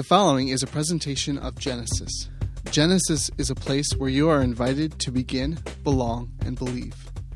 [0.00, 2.30] The following is a presentation of Genesis.
[2.70, 6.94] Genesis is a place where you are invited to begin, belong, and believe.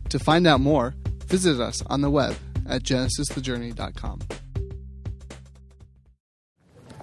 [0.08, 0.94] To find out more,
[1.26, 2.34] visit us on the web
[2.66, 4.20] at genesisthejourney.com.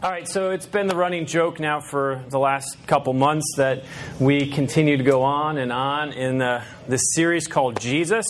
[0.04, 3.83] All right, so it's been the running joke now for the last couple months that
[4.20, 8.26] we continue to go on and on in the, this series called Jesus.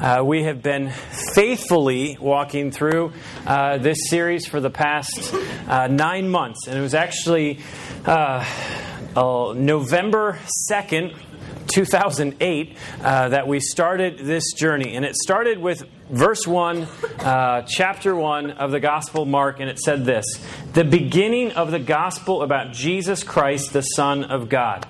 [0.00, 0.90] Uh, we have been
[1.32, 3.12] faithfully walking through
[3.46, 5.32] uh, this series for the past
[5.68, 7.60] uh, nine months, and it was actually
[8.04, 8.44] uh,
[9.14, 11.16] November 2nd.
[11.72, 14.94] 2008 uh, that we started this journey.
[14.94, 16.82] And it started with verse 1,
[17.20, 20.24] uh, chapter 1 of the Gospel Mark, and it said this
[20.74, 24.86] The beginning of the gospel about Jesus Christ, the Son of God.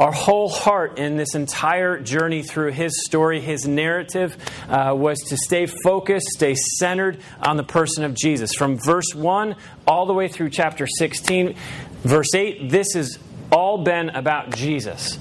[0.00, 4.36] Our whole heart in this entire journey through his story, his narrative,
[4.68, 8.54] uh, was to stay focused, stay centered on the person of Jesus.
[8.54, 9.54] From verse 1
[9.86, 11.54] all the way through chapter 16,
[12.02, 13.18] verse 8, this has
[13.52, 15.18] all been about Jesus.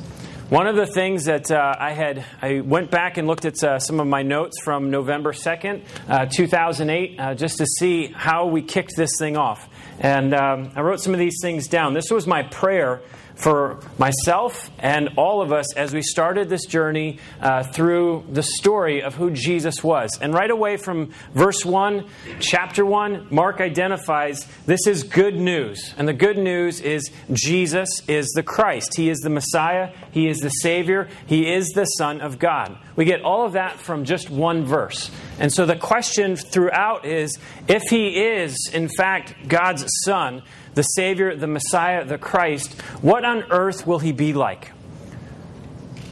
[0.51, 3.79] One of the things that uh, I had, I went back and looked at uh,
[3.79, 8.61] some of my notes from November 2nd, uh, 2008, uh, just to see how we
[8.61, 9.69] kicked this thing off.
[10.01, 11.93] And um, I wrote some of these things down.
[11.93, 13.01] This was my prayer
[13.35, 19.01] for myself and all of us as we started this journey uh, through the story
[19.01, 20.17] of who Jesus was.
[20.21, 22.05] And right away from verse 1,
[22.39, 25.93] chapter 1, Mark identifies this is good news.
[25.97, 28.95] And the good news is Jesus is the Christ.
[28.95, 32.77] He is the Messiah, He is the Savior, He is the Son of God.
[32.95, 35.09] We get all of that from just one verse.
[35.39, 40.43] And so the question throughout is if He is, in fact, God's Son,
[40.73, 44.71] the Savior, the Messiah, the Christ, what on earth will he be like?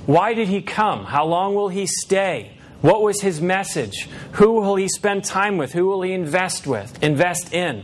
[0.05, 1.05] Why did he come?
[1.05, 2.51] How long will he stay?
[2.81, 4.09] What was his message?
[4.33, 5.73] Who will he spend time with?
[5.73, 7.03] Who will he invest with?
[7.03, 7.83] Invest in?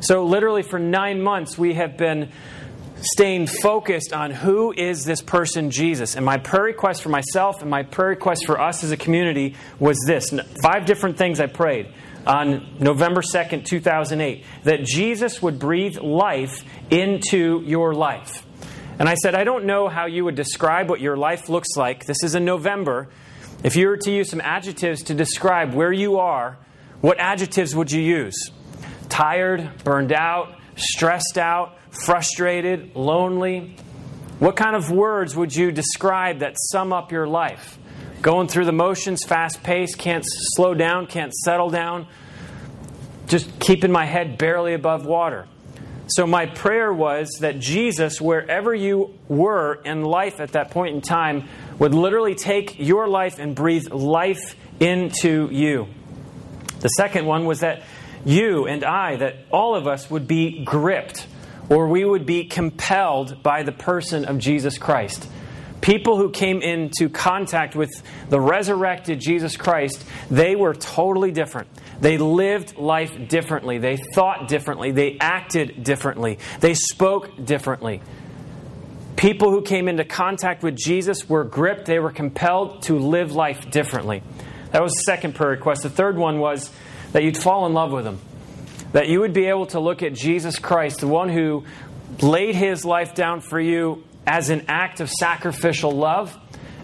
[0.00, 2.30] So literally for 9 months we have been
[3.00, 6.16] staying focused on who is this person Jesus.
[6.16, 9.54] And my prayer request for myself and my prayer request for us as a community
[9.78, 10.30] was this.
[10.62, 11.88] Five different things I prayed
[12.26, 18.44] on November 2nd, 2008, that Jesus would breathe life into your life.
[18.98, 22.04] And I said, I don't know how you would describe what your life looks like.
[22.04, 23.08] This is in November.
[23.62, 26.58] If you were to use some adjectives to describe where you are,
[27.00, 28.50] what adjectives would you use?
[29.08, 33.76] Tired, burned out, stressed out, frustrated, lonely?
[34.40, 37.77] What kind of words would you describe that sum up your life?
[38.22, 42.06] Going through the motions, fast paced, can't slow down, can't settle down,
[43.26, 45.46] just keeping my head barely above water.
[46.08, 51.00] So, my prayer was that Jesus, wherever you were in life at that point in
[51.02, 55.86] time, would literally take your life and breathe life into you.
[56.80, 57.82] The second one was that
[58.24, 61.26] you and I, that all of us would be gripped
[61.68, 65.28] or we would be compelled by the person of Jesus Christ.
[65.80, 67.90] People who came into contact with
[68.28, 71.68] the resurrected Jesus Christ, they were totally different.
[72.00, 73.78] They lived life differently.
[73.78, 74.90] They thought differently.
[74.90, 76.38] They acted differently.
[76.60, 78.02] They spoke differently.
[79.16, 81.86] People who came into contact with Jesus were gripped.
[81.86, 84.22] They were compelled to live life differently.
[84.70, 85.82] That was the second prayer request.
[85.82, 86.70] The third one was
[87.12, 88.20] that you'd fall in love with Him.
[88.92, 91.64] That you would be able to look at Jesus Christ, the one who
[92.20, 96.38] laid His life down for you as an act of sacrificial love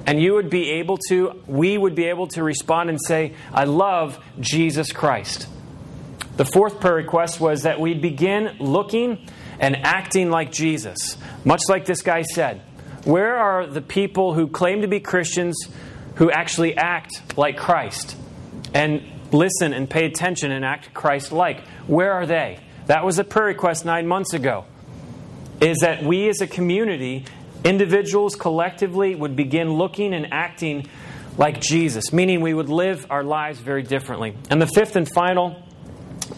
[0.07, 3.65] and you would be able to, we would be able to respond and say, I
[3.65, 5.47] love Jesus Christ.
[6.37, 9.29] The fourth prayer request was that we begin looking
[9.61, 12.63] and acting like Jesus, much like this guy said.
[13.05, 15.69] Where are the people who claim to be Christians
[16.17, 18.17] who actually act like Christ
[18.73, 21.67] and listen and pay attention and act Christ like?
[21.87, 22.59] Where are they?
[22.87, 24.65] That was a prayer request nine months ago.
[25.65, 27.25] Is that we as a community
[27.65, 30.87] Individuals collectively would begin looking and acting
[31.39, 34.37] like Jesus, meaning we would live our lives very differently.
[34.51, 35.63] And the fifth and final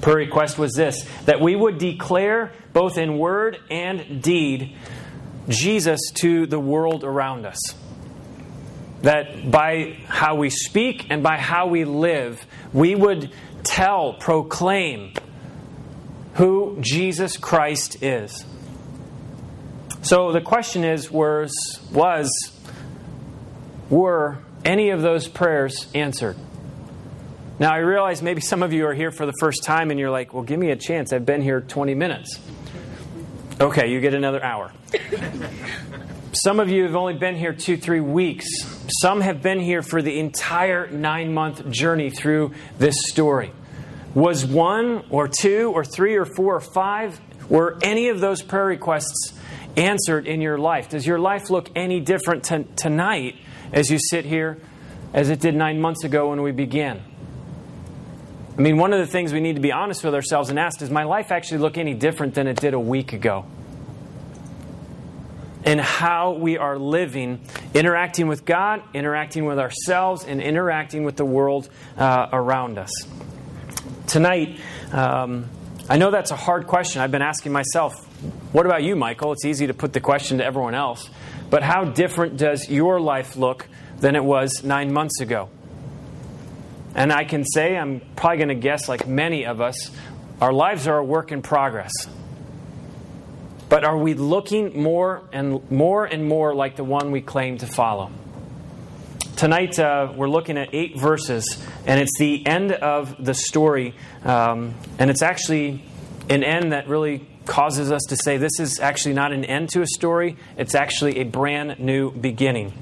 [0.01, 4.77] prayer request was this that we would declare, both in word and deed,
[5.49, 7.59] Jesus to the world around us.
[9.03, 13.33] That by how we speak and by how we live, we would
[13.65, 15.13] tell, proclaim
[16.35, 18.45] who Jesus Christ is.
[20.07, 21.53] So the question is was,
[21.91, 22.31] was
[23.91, 26.37] were any of those prayers answered?
[27.59, 30.13] Now, I realize maybe some of you are here for the first time and you're
[30.13, 31.13] like, well, give me a chance.
[31.13, 32.39] I've been here 20 minutes.
[33.61, 34.71] Okay, you get another hour.
[36.33, 38.47] Some of you have only been here two, three weeks.
[39.01, 43.51] Some have been here for the entire nine month journey through this story.
[44.15, 48.67] Was one or two or three or four or five Were any of those prayer
[48.67, 49.33] requests
[49.77, 50.89] answered in your life?
[50.89, 53.37] Does your life look any different t- tonight
[53.73, 54.59] as you sit here
[55.13, 57.03] as it did nine months ago when we began?
[58.57, 60.79] I mean, one of the things we need to be honest with ourselves and ask
[60.79, 63.45] does my life actually look any different than it did a week ago?
[65.65, 67.41] And how we are living,
[67.75, 71.69] interacting with God, interacting with ourselves, and interacting with the world
[71.99, 72.91] uh, around us.
[74.07, 74.61] Tonight,
[74.93, 75.51] um,
[75.89, 77.03] I know that's a hard question.
[77.03, 77.95] I've been asking myself,
[78.53, 79.33] what about you, Michael?
[79.33, 81.09] It's easy to put the question to everyone else.
[81.51, 83.69] But how different does your life look
[83.99, 85.49] than it was nine months ago?
[86.95, 89.91] And I can say, I'm probably going to guess, like many of us,
[90.41, 91.93] our lives are a work in progress.
[93.69, 97.67] But are we looking more and more and more like the one we claim to
[97.67, 98.11] follow?
[99.37, 103.95] Tonight, uh, we're looking at eight verses, and it's the end of the story.
[104.25, 105.85] Um, and it's actually
[106.31, 109.83] an end that really causes us to say this is actually not an end to
[109.83, 112.73] a story, it's actually a brand new beginning.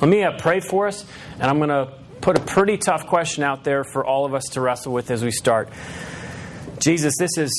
[0.00, 1.04] Let me uh, pray for us,
[1.34, 4.44] and I'm going to put a pretty tough question out there for all of us
[4.52, 5.68] to wrestle with as we start.
[6.78, 7.52] Jesus, this is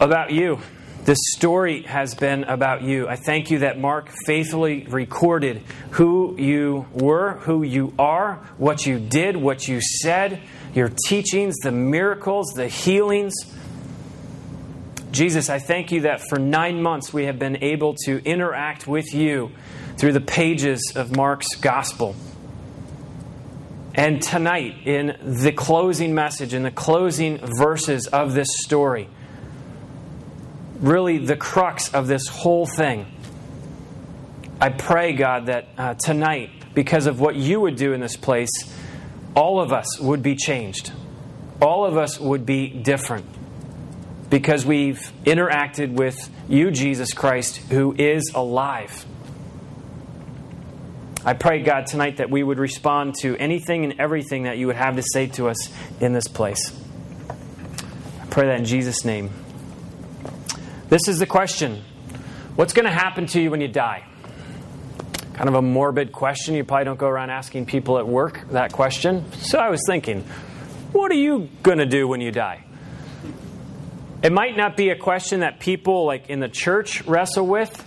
[0.00, 0.58] about you.
[1.04, 3.08] This story has been about you.
[3.08, 5.62] I thank you that Mark faithfully recorded
[5.92, 10.42] who you were, who you are, what you did, what you said,
[10.74, 13.34] your teachings, the miracles, the healings.
[15.12, 19.12] Jesus, I thank you that for nine months we have been able to interact with
[19.12, 19.50] you
[19.96, 22.14] through the pages of Mark's gospel.
[23.94, 29.08] And tonight, in the closing message, in the closing verses of this story,
[30.78, 33.06] really the crux of this whole thing,
[34.60, 38.50] I pray, God, that uh, tonight, because of what you would do in this place,
[39.34, 40.92] all of us would be changed.
[41.60, 43.26] All of us would be different
[44.30, 49.04] because we've interacted with you, Jesus Christ, who is alive.
[51.24, 54.76] I pray, God, tonight that we would respond to anything and everything that you would
[54.76, 56.72] have to say to us in this place.
[58.22, 59.30] I pray that in Jesus' name.
[60.88, 61.82] This is the question
[62.56, 64.04] What's going to happen to you when you die?
[65.34, 66.54] Kind of a morbid question.
[66.54, 69.30] You probably don't go around asking people at work that question.
[69.32, 70.22] So I was thinking,
[70.92, 72.64] what are you going to do when you die?
[74.22, 77.84] It might not be a question that people like in the church wrestle with,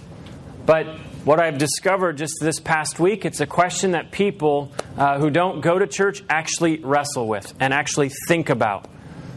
[0.65, 0.85] but
[1.25, 5.62] what I've discovered just this past week, it's a question that people uh, who don't
[5.62, 8.89] go to church actually wrestle with and actually think about.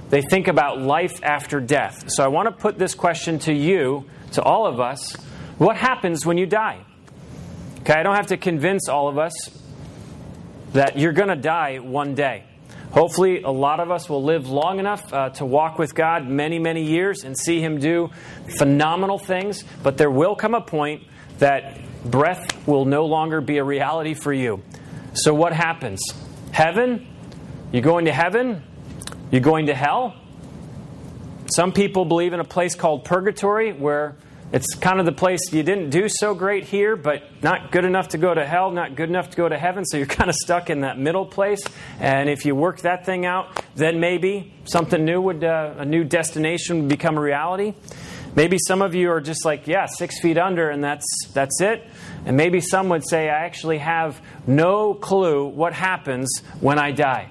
[0.09, 2.05] They think about life after death.
[2.09, 5.17] So I want to put this question to you, to all of us
[5.59, 6.85] what happens when you die?
[7.81, 9.33] Okay, I don't have to convince all of us
[10.73, 12.45] that you're going to die one day.
[12.97, 16.59] Hopefully, a lot of us will live long enough uh, to walk with God many,
[16.59, 18.09] many years and see Him do
[18.57, 21.03] phenomenal things, but there will come a point
[21.39, 21.79] that
[22.11, 24.63] breath will no longer be a reality for you.
[25.13, 26.01] So, what happens?
[26.53, 27.07] Heaven?
[27.71, 28.63] You're going to heaven?
[29.31, 30.15] You're going to hell?
[31.55, 34.17] Some people believe in a place called purgatory where
[34.53, 38.09] it's kind of the place you didn't do so great here, but not good enough
[38.09, 39.85] to go to hell, not good enough to go to heaven.
[39.85, 41.63] So you're kind of stuck in that middle place.
[41.99, 46.05] And if you work that thing out, then maybe something new would, uh, a new
[46.05, 47.75] destination would become a reality.
[48.37, 51.83] Maybe some of you are just like, yeah, six feet under, and that's, that's it.
[52.27, 57.31] And maybe some would say, I actually have no clue what happens when I die.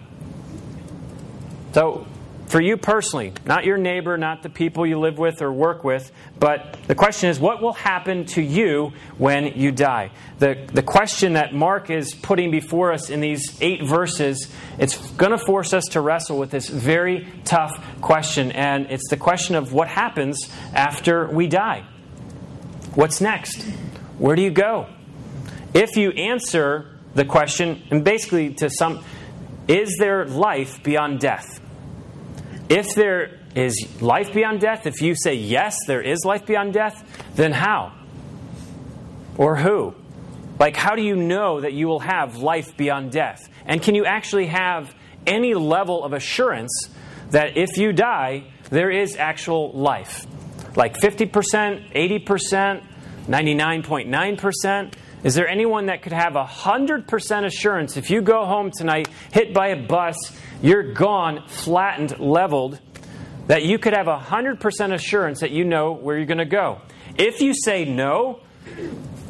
[1.74, 2.08] So,
[2.56, 6.10] for you personally, not your neighbor, not the people you live with or work with,
[6.40, 10.10] but the question is, what will happen to you when you die?
[10.40, 15.34] The, the question that Mark is putting before us in these eight verses, it's going
[15.34, 19.74] to force us to wrestle with this very tough question, and it's the question of
[19.74, 21.86] what happens after we die.
[22.94, 23.64] What's next?
[24.18, 24.88] Where do you go?
[25.74, 29.04] If you answer the question, and basically to some,
[29.68, 31.60] is there life beyond death?
[32.70, 37.04] If there is life beyond death, if you say yes, there is life beyond death,
[37.36, 37.94] then how?
[39.38, 39.94] Or who?
[40.60, 43.50] Like, how do you know that you will have life beyond death?
[43.66, 44.94] And can you actually have
[45.28, 46.90] any level of assurance
[47.32, 50.26] that if you die, there is actual life?
[50.76, 52.84] Like 50%, 80%,
[53.28, 54.94] 99.9%?
[55.26, 59.70] Is there anyone that could have 100% assurance if you go home tonight, hit by
[59.70, 60.16] a bus,
[60.62, 62.80] you're gone, flattened, leveled,
[63.48, 66.80] that you could have 100% assurance that you know where you're going to go?
[67.18, 68.42] If you say no,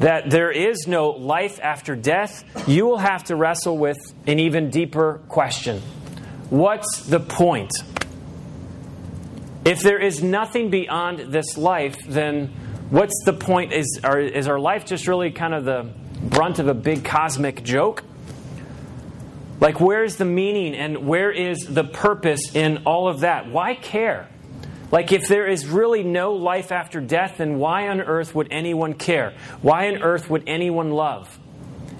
[0.00, 4.68] that there is no life after death, you will have to wrestle with an even
[4.68, 5.80] deeper question
[6.50, 7.72] What's the point?
[9.64, 12.52] If there is nothing beyond this life, then
[12.90, 13.72] what's the point?
[13.72, 15.90] Is our, is our life just really kind of the
[16.22, 18.04] brunt of a big cosmic joke?
[19.60, 23.50] Like, where's the meaning and where is the purpose in all of that?
[23.50, 24.28] Why care?
[24.92, 28.94] Like, if there is really no life after death, then why on earth would anyone
[28.94, 29.34] care?
[29.62, 31.38] Why on earth would anyone love?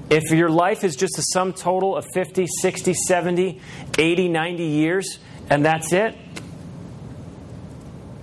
[0.09, 3.61] If your life is just a sum total of 50, 60, 70,
[3.99, 5.19] 80, 90 years,
[5.51, 6.17] and that's it,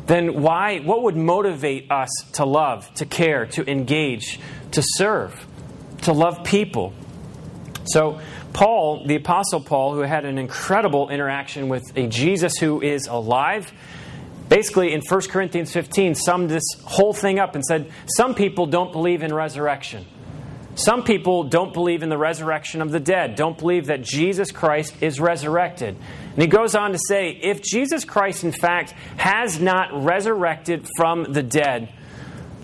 [0.06, 4.40] then why, what would motivate us to love, to care, to engage,
[4.72, 5.46] to serve,
[6.02, 6.94] to love people?
[7.86, 8.20] So,
[8.54, 13.72] Paul, the Apostle Paul, who had an incredible interaction with a Jesus who is alive,
[14.48, 18.92] basically in 1 Corinthians 15 summed this whole thing up and said, Some people don't
[18.92, 20.06] believe in resurrection.
[20.76, 24.96] Some people don't believe in the resurrection of the dead, don't believe that Jesus Christ
[25.02, 25.96] is resurrected.
[26.34, 31.32] And he goes on to say, if Jesus Christ, in fact, has not resurrected from
[31.32, 31.94] the dead,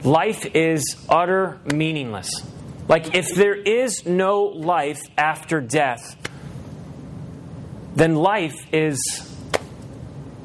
[0.03, 2.29] life is utter meaningless.
[2.87, 6.15] Like, if there is no life after death,
[7.95, 8.99] then life is,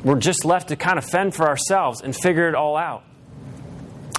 [0.02, 3.04] we're just left to kind of fend for ourselves and figure it all out.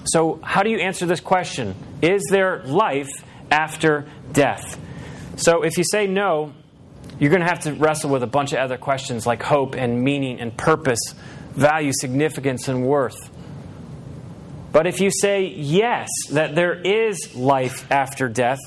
[0.05, 1.75] So, how do you answer this question?
[2.01, 3.09] Is there life
[3.51, 4.79] after death?
[5.37, 6.53] So, if you say no,
[7.19, 10.01] you're going to have to wrestle with a bunch of other questions like hope and
[10.01, 10.99] meaning and purpose,
[11.51, 13.31] value, significance, and worth.
[14.71, 18.59] But if you say yes, that there is life after death,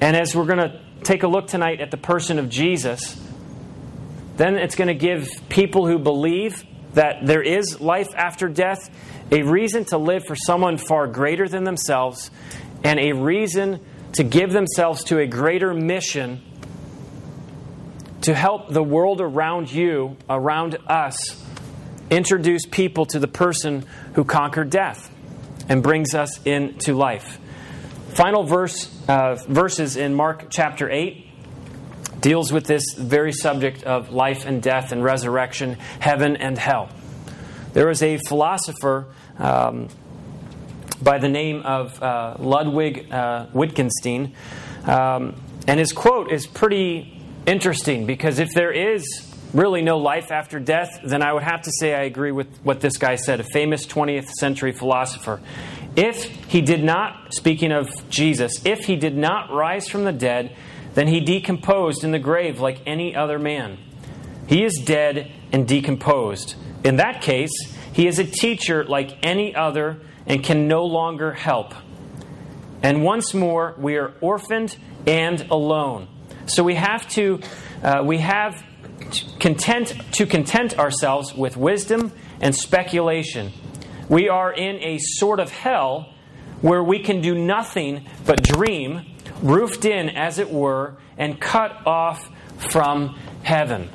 [0.00, 3.18] and as we're going to take a look tonight at the person of Jesus,
[4.36, 8.90] then it's going to give people who believe that there is life after death
[9.30, 12.30] a reason to live for someone far greater than themselves
[12.84, 13.80] and a reason
[14.12, 16.40] to give themselves to a greater mission
[18.20, 21.42] to help the world around you, around us,
[22.10, 25.10] introduce people to the person who conquered death
[25.68, 27.38] and brings us into life.
[28.10, 31.26] Final verse, uh, verses in Mark chapter 8
[32.20, 36.88] deals with this very subject of life and death and resurrection, heaven and hell.
[37.72, 39.88] There was a philosopher um,
[41.02, 44.34] by the name of uh, Ludwig uh, Wittgenstein,
[44.84, 49.04] um, and his quote is pretty interesting because if there is
[49.52, 52.80] really no life after death, then I would have to say I agree with what
[52.80, 55.40] this guy said, a famous 20th century philosopher.
[55.96, 60.54] If he did not, speaking of Jesus, if he did not rise from the dead,
[60.94, 63.78] then he decomposed in the grave like any other man.
[64.48, 66.56] He is dead and decomposed.
[66.82, 67.52] In that case,
[67.92, 71.74] he is a teacher like any other and can no longer help.
[72.82, 74.76] And once more, we are orphaned
[75.06, 76.08] and alone.
[76.46, 77.40] So we have to,
[77.82, 78.62] uh, we have
[79.38, 83.52] content to content ourselves with wisdom and speculation.
[84.08, 86.12] We are in a sort of hell
[86.60, 89.02] where we can do nothing but dream,
[89.42, 92.30] roofed in, as it were, and cut off
[92.70, 93.90] from heaven.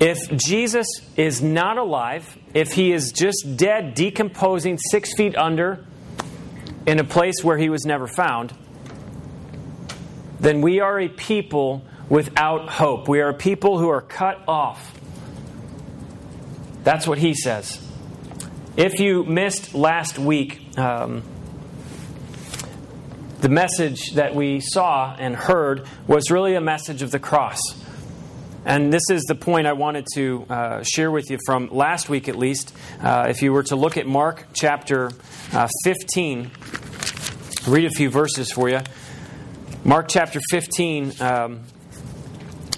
[0.00, 0.86] If Jesus
[1.16, 5.84] is not alive, if he is just dead, decomposing six feet under
[6.86, 8.52] in a place where he was never found,
[10.38, 13.08] then we are a people without hope.
[13.08, 14.94] We are a people who are cut off.
[16.84, 17.84] That's what he says.
[18.76, 21.24] If you missed last week, um,
[23.40, 27.58] the message that we saw and heard was really a message of the cross.
[28.68, 32.28] And this is the point I wanted to uh, share with you from last week,
[32.28, 32.74] at least.
[33.02, 35.10] Uh, if you were to look at Mark chapter
[35.54, 36.50] uh, 15,
[37.66, 38.80] read a few verses for you.
[39.84, 41.60] Mark chapter 15, um,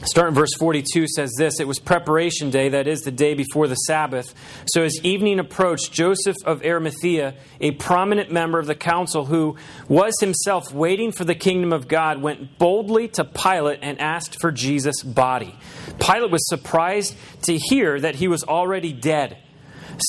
[0.04, 3.74] Starting verse 42 says this It was preparation day, that is, the day before the
[3.74, 4.34] Sabbath.
[4.66, 9.56] So as evening approached, Joseph of Arimathea, a prominent member of the council who
[9.88, 14.50] was himself waiting for the kingdom of God, went boldly to Pilate and asked for
[14.50, 15.54] Jesus' body.
[15.98, 19.36] Pilate was surprised to hear that he was already dead.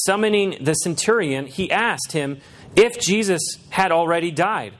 [0.05, 2.39] Summoning the centurion, he asked him
[2.77, 4.73] if Jesus had already died.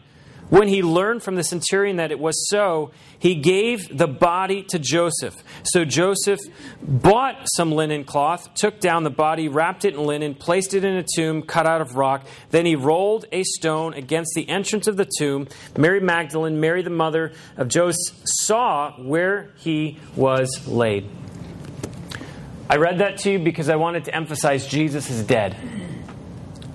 [0.52, 4.80] When he learned from the centurion that it was so, he gave the body to
[4.80, 5.42] Joseph.
[5.64, 6.42] So Joseph
[6.82, 10.98] bought some linen cloth, took down the body, wrapped it in linen, placed it in
[10.98, 12.26] a tomb cut out of rock.
[12.50, 15.48] Then he rolled a stone against the entrance of the tomb.
[15.78, 21.10] Mary Magdalene, Mary the mother of Joseph, saw where he was laid.
[22.70, 25.56] I read that to you because I wanted to emphasize Jesus is dead.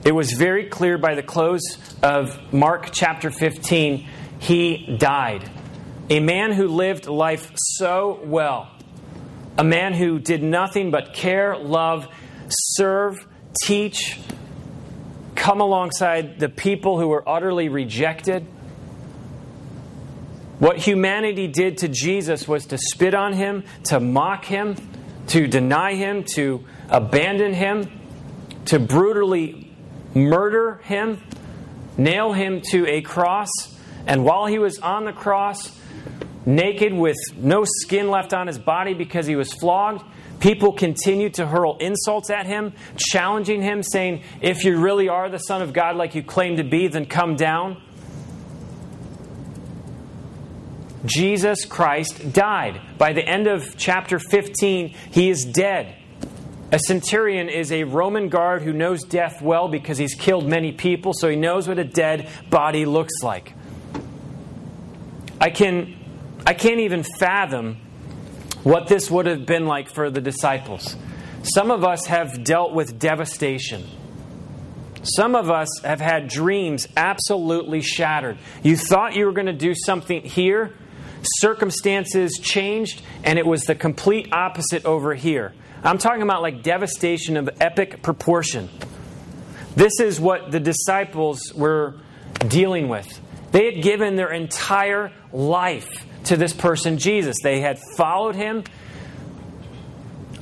[0.07, 4.07] It was very clear by the close of Mark chapter 15,
[4.39, 5.51] he died.
[6.09, 8.71] A man who lived life so well,
[9.59, 12.07] a man who did nothing but care, love,
[12.49, 13.27] serve,
[13.65, 14.21] teach,
[15.35, 18.47] come alongside the people who were utterly rejected.
[20.61, 24.77] What humanity did to Jesus was to spit on him, to mock him,
[25.27, 27.91] to deny him, to abandon him,
[28.67, 29.66] to brutally
[30.17, 31.23] murder him,
[31.97, 33.49] nail him to a cross,
[34.07, 35.79] and while he was on the cross,
[36.47, 40.03] naked with no skin left on his body because he was flogged,
[40.41, 45.39] people continued to hurl insults at him, challenging him, saying, If you really are the
[45.39, 47.83] Son of God like you claim to be, then come down.
[51.05, 52.81] Jesus Christ died.
[52.99, 55.95] By the end of chapter 15, he is dead.
[56.73, 61.13] A centurion is a Roman guard who knows death well because he's killed many people,
[61.15, 63.55] so he knows what a dead body looks like.
[65.41, 65.95] I can
[66.45, 67.77] I can't even fathom
[68.63, 70.97] what this would have been like for the disciples.
[71.43, 73.85] Some of us have dealt with devastation.
[75.03, 78.39] Some of us have had dreams absolutely shattered.
[78.65, 80.75] You thought you were going to do something here,
[81.23, 85.55] circumstances changed, and it was the complete opposite over here.
[85.83, 88.69] I'm talking about like devastation of epic proportion.
[89.77, 91.95] This is what the disciples were
[92.49, 93.07] dealing with.
[93.53, 97.37] They had given their entire life to this person, Jesus.
[97.43, 98.65] They had followed him,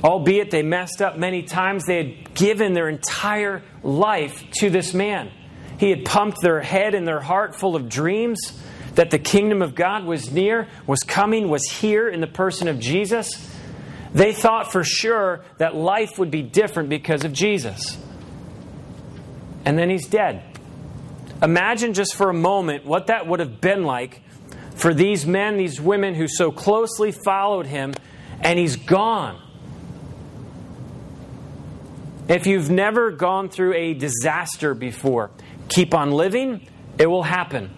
[0.03, 1.85] albeit they messed up many times.
[1.85, 5.31] They had given their entire life to this man.
[5.77, 8.39] He had pumped their head and their heart full of dreams
[8.95, 12.79] that the kingdom of God was near, was coming, was here in the person of
[12.79, 13.51] Jesus.
[14.13, 17.97] They thought for sure that life would be different because of Jesus.
[19.65, 20.43] And then he's dead.
[21.41, 24.21] Imagine just for a moment what that would have been like
[24.75, 27.93] for these men, these women who so closely followed him,
[28.41, 29.41] and he's gone.
[32.27, 35.31] If you've never gone through a disaster before,
[35.67, 37.71] keep on living, it will happen.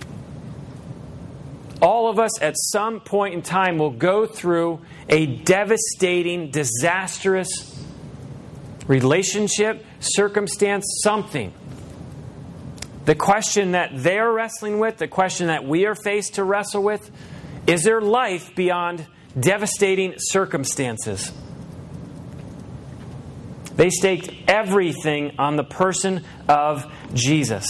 [1.81, 7.47] All of us at some point in time will go through a devastating, disastrous
[8.87, 11.53] relationship, circumstance, something.
[13.05, 17.09] The question that they're wrestling with, the question that we are faced to wrestle with,
[17.67, 19.05] is there life beyond
[19.39, 21.31] devastating circumstances?
[23.75, 27.67] They staked everything on the person of Jesus.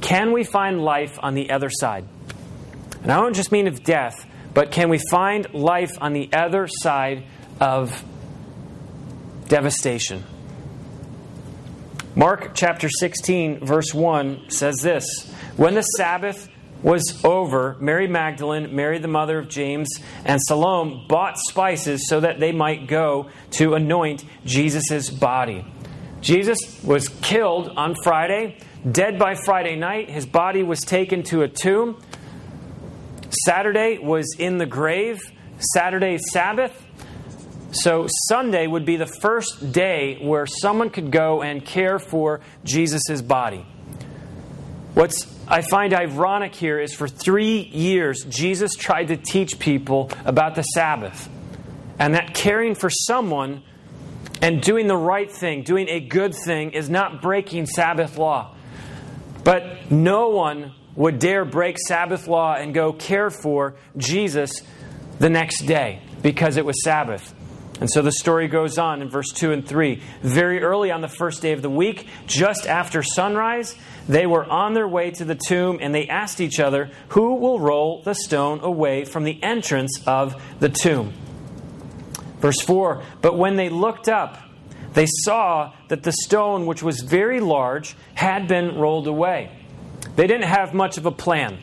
[0.00, 2.06] Can we find life on the other side?
[3.06, 6.66] And I don't just mean of death, but can we find life on the other
[6.66, 7.22] side
[7.60, 8.02] of
[9.46, 10.24] devastation?
[12.16, 16.48] Mark chapter 16, verse 1 says this When the Sabbath
[16.82, 19.88] was over, Mary Magdalene, Mary the mother of James,
[20.24, 25.64] and Salome bought spices so that they might go to anoint Jesus' body.
[26.20, 28.58] Jesus was killed on Friday,
[28.90, 30.10] dead by Friday night.
[30.10, 32.02] His body was taken to a tomb.
[33.44, 35.20] Saturday was in the grave.
[35.74, 36.84] Saturday, Sabbath.
[37.72, 43.20] So Sunday would be the first day where someone could go and care for Jesus'
[43.22, 43.66] body.
[44.94, 50.56] What's I find ironic here is for three years, Jesus tried to teach people about
[50.56, 51.28] the Sabbath.
[51.98, 53.62] And that caring for someone
[54.42, 58.54] and doing the right thing, doing a good thing, is not breaking Sabbath law.
[59.44, 64.62] But no one would dare break Sabbath law and go care for Jesus
[65.18, 67.34] the next day because it was Sabbath.
[67.78, 70.02] And so the story goes on in verse 2 and 3.
[70.22, 73.76] Very early on the first day of the week, just after sunrise,
[74.08, 77.60] they were on their way to the tomb and they asked each other, Who will
[77.60, 81.12] roll the stone away from the entrance of the tomb?
[82.38, 84.38] Verse 4 But when they looked up,
[84.94, 89.50] they saw that the stone, which was very large, had been rolled away.
[90.16, 91.58] They didn't have much of a plan.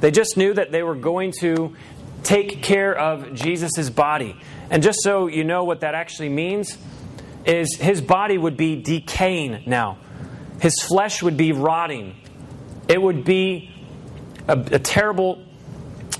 [0.00, 1.74] They just knew that they were going to
[2.22, 4.36] take care of Jesus' body.
[4.70, 6.76] And just so you know what that actually means,
[7.44, 9.98] is his body would be decaying now.
[10.60, 12.16] His flesh would be rotting.
[12.88, 13.70] It would be
[14.48, 15.44] a, a terrible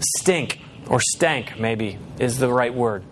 [0.00, 3.04] stink, or stank, maybe is the right word.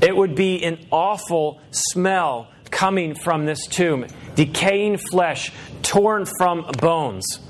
[0.00, 7.40] It would be an awful smell coming from this tomb, decaying flesh, torn from bones.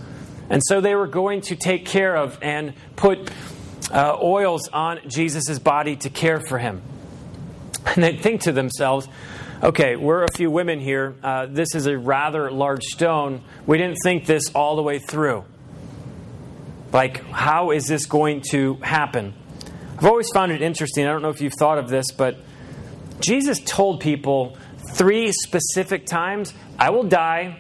[0.51, 3.31] And so they were going to take care of and put
[3.91, 6.83] uh, oils on Jesus' body to care for him.
[7.87, 9.09] And they'd think to themselves,
[9.63, 11.15] okay, we're a few women here.
[11.23, 13.43] Uh, this is a rather large stone.
[13.67, 15.45] We didn't think this all the way through.
[16.93, 19.35] Like, how is this going to happen?
[19.99, 21.07] I've always found it interesting.
[21.07, 22.37] I don't know if you've thought of this, but
[23.21, 24.57] Jesus told people
[24.93, 27.59] three specific times I will die,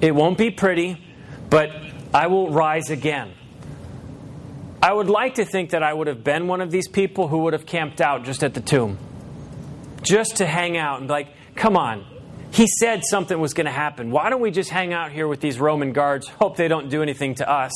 [0.00, 1.04] it won't be pretty,
[1.50, 1.70] but
[2.12, 3.32] I will rise again.
[4.82, 7.38] I would like to think that I would have been one of these people who
[7.38, 8.96] would have camped out just at the tomb,
[10.02, 12.06] just to hang out and be like, come on,
[12.52, 14.10] he said something was going to happen.
[14.10, 17.02] Why don't we just hang out here with these Roman guards, hope they don't do
[17.02, 17.72] anything to us?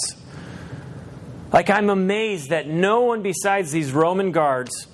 [1.52, 4.86] Like, I'm amazed that no one besides these Roman guards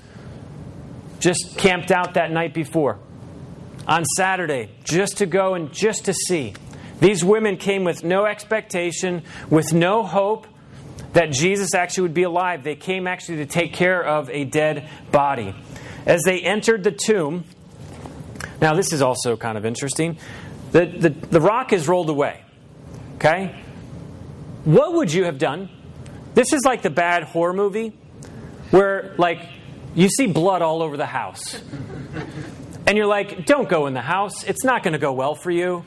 [1.20, 2.98] just camped out that night before
[3.86, 6.54] on Saturday just to go and just to see.
[7.00, 10.46] These women came with no expectation, with no hope
[11.12, 12.64] that Jesus actually would be alive.
[12.64, 15.54] They came actually to take care of a dead body.
[16.06, 17.44] As they entered the tomb,
[18.60, 20.18] now this is also kind of interesting.
[20.72, 22.42] The, the, the rock is rolled away.
[23.16, 23.62] Okay?
[24.64, 25.70] What would you have done?
[26.34, 27.92] This is like the bad horror movie
[28.70, 29.40] where, like,
[29.94, 31.60] you see blood all over the house.
[32.86, 34.44] And you're like, don't go in the house.
[34.44, 35.84] It's not going to go well for you.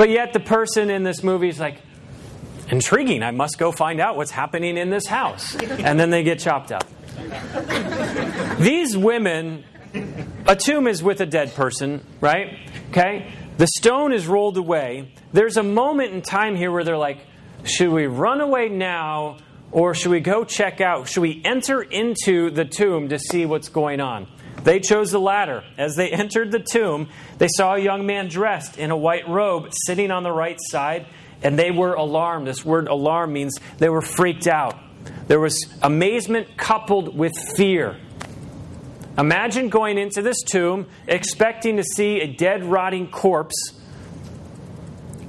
[0.00, 1.76] But yet, the person in this movie is like,
[2.70, 3.22] intriguing.
[3.22, 5.54] I must go find out what's happening in this house.
[5.56, 6.86] And then they get chopped up.
[8.58, 9.62] These women,
[10.46, 12.56] a tomb is with a dead person, right?
[12.88, 13.30] Okay?
[13.58, 15.12] The stone is rolled away.
[15.34, 17.18] There's a moment in time here where they're like,
[17.64, 19.36] should we run away now
[19.70, 21.08] or should we go check out?
[21.08, 24.28] Should we enter into the tomb to see what's going on?
[24.64, 25.64] They chose the latter.
[25.78, 29.70] As they entered the tomb, they saw a young man dressed in a white robe
[29.86, 31.06] sitting on the right side,
[31.42, 32.46] and they were alarmed.
[32.46, 34.78] This word alarm means they were freaked out.
[35.28, 37.96] There was amazement coupled with fear.
[39.16, 43.80] Imagine going into this tomb expecting to see a dead, rotting corpse,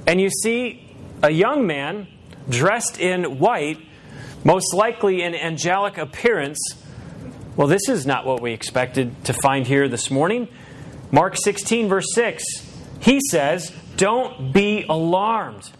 [0.06, 2.08] and you see a young man
[2.48, 3.78] dressed in white
[4.44, 6.58] most likely an angelic appearance.
[7.56, 10.48] Well, this is not what we expected to find here this morning.
[11.10, 12.42] Mark 16, verse 6,
[13.00, 15.70] he says, Don't be alarmed.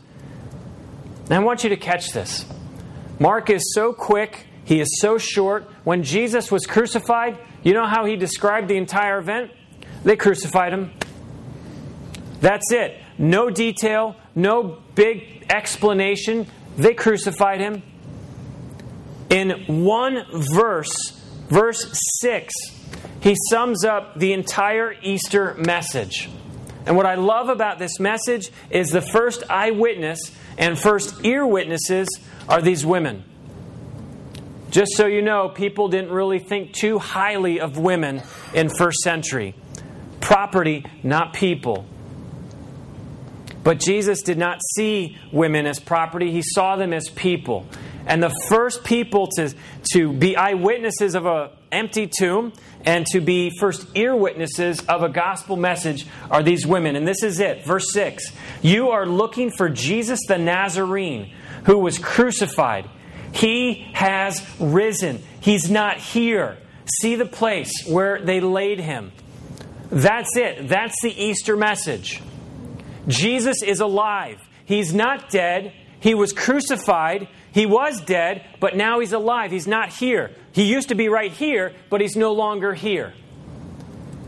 [1.25, 2.45] And I want you to catch this.
[3.19, 5.65] Mark is so quick, he is so short.
[5.85, 9.51] When Jesus was crucified, you know how he described the entire event?
[10.05, 10.93] They crucified him.
[12.41, 12.99] That's it.
[13.17, 16.47] No detail, no big explanation.
[16.77, 17.83] They crucified him
[19.31, 21.22] in one verse,
[21.53, 21.87] verse
[22.21, 22.55] 6,
[23.21, 26.31] he sums up the entire Easter message.
[26.87, 32.09] And what I love about this message is the first eyewitness and first ear witnesses
[32.49, 33.25] are these women.
[34.71, 38.23] Just so you know, people didn't really think too highly of women
[38.55, 39.55] in first century.
[40.21, 41.87] Property, not people.
[43.65, 47.67] But Jesus did not see women as property, he saw them as people.
[48.07, 49.55] And the first people to,
[49.93, 52.53] to be eyewitnesses of an empty tomb
[52.85, 56.97] and to be first ear witnesses of a gospel message are these women.
[56.97, 57.65] And this is it.
[57.65, 61.33] Verse 6 You are looking for Jesus the Nazarene
[61.65, 62.89] who was crucified.
[63.33, 66.59] He has risen, He's not here.
[67.01, 69.13] See the place where they laid him.
[69.91, 70.69] That's it.
[70.69, 72.21] That's the Easter message.
[73.09, 74.41] Jesus is alive.
[74.65, 75.73] He's not dead.
[76.01, 77.29] He was crucified.
[77.53, 79.51] He was dead, but now he's alive.
[79.51, 80.31] He's not here.
[80.53, 83.15] He used to be right here, but he's no longer here.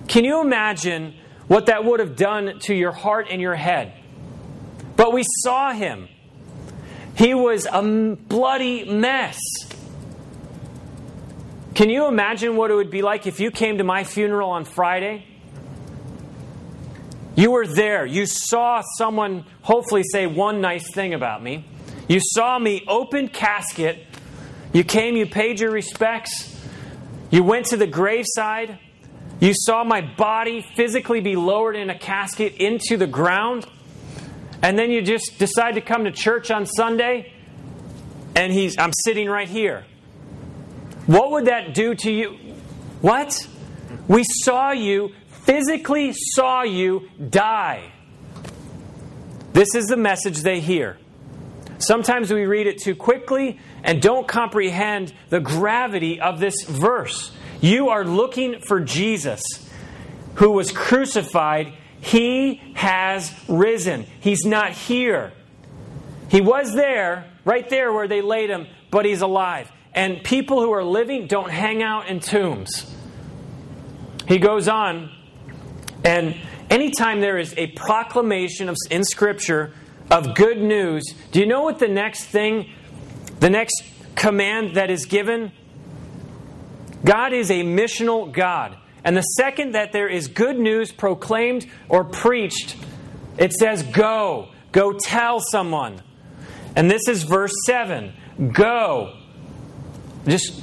[0.09, 1.15] Can you imagine
[1.49, 3.93] what that would have done to your heart and your head?
[4.97, 6.09] But we saw him.
[7.17, 9.39] He was a bloody mess.
[11.75, 14.65] Can you imagine what it would be like if you came to my funeral on
[14.65, 15.27] Friday?
[17.37, 18.07] You were there.
[18.07, 21.66] You saw someone hopefully say one nice thing about me.
[22.09, 24.07] You saw me open casket.
[24.73, 26.51] You came, you paid your respects.
[27.31, 28.79] You went to the graveside.
[29.40, 33.66] You saw my body physically be lowered in a casket into the ground.
[34.62, 37.33] And then you just decide to come to church on Sunday
[38.37, 39.85] and he's I'm sitting right here.
[41.07, 42.38] What would that do to you?
[43.01, 43.47] What?
[44.09, 45.12] We saw you,
[45.45, 47.93] physically saw you die.
[49.53, 50.99] This is the message they hear.
[51.79, 57.31] Sometimes we read it too quickly and don't comprehend the gravity of this verse.
[57.61, 59.43] You are looking for Jesus
[60.37, 61.75] who was crucified.
[62.01, 64.07] He has risen.
[64.21, 65.33] He's not here.
[66.31, 69.71] He was there, right there where they laid him, but he's alive.
[69.95, 72.93] And people who are living don't hang out in tombs.
[74.27, 75.13] He goes on,
[76.05, 76.37] and
[76.71, 79.73] anytime there is a proclamation of, in Scripture
[80.11, 82.71] of good news, do you know what the next thing,
[83.40, 83.83] the next
[84.14, 85.51] command that is given?
[87.05, 88.77] God is a missional God.
[89.03, 92.77] And the second that there is good news proclaimed or preached,
[93.37, 94.51] it says, Go.
[94.73, 96.01] Go tell someone.
[96.75, 98.12] And this is verse 7.
[98.53, 99.17] Go.
[100.27, 100.62] Just,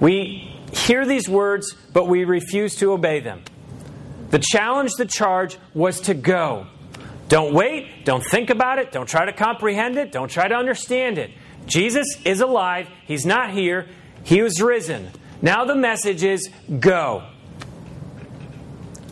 [0.00, 3.44] we hear these words, but we refuse to obey them.
[4.30, 6.66] The challenge, the charge was to go.
[7.28, 8.04] Don't wait.
[8.04, 8.92] Don't think about it.
[8.92, 10.12] Don't try to comprehend it.
[10.12, 11.30] Don't try to understand it.
[11.66, 12.88] Jesus is alive.
[13.06, 13.86] He's not here.
[14.24, 15.10] He was risen.
[15.42, 16.48] Now the message is
[16.80, 17.24] go.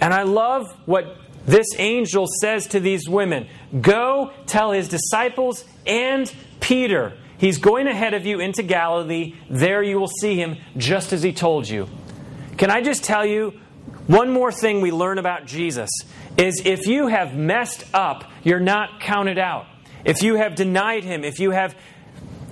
[0.00, 3.48] And I love what this angel says to these women
[3.80, 7.16] Go tell his disciples and Peter.
[7.38, 9.34] He's going ahead of you into Galilee.
[9.50, 11.88] There you will see him just as he told you.
[12.56, 13.60] Can I just tell you
[14.06, 15.90] one more thing we learn about Jesus
[16.36, 19.66] is if you have messed up, you're not counted out.
[20.04, 21.74] If you have denied him, if you have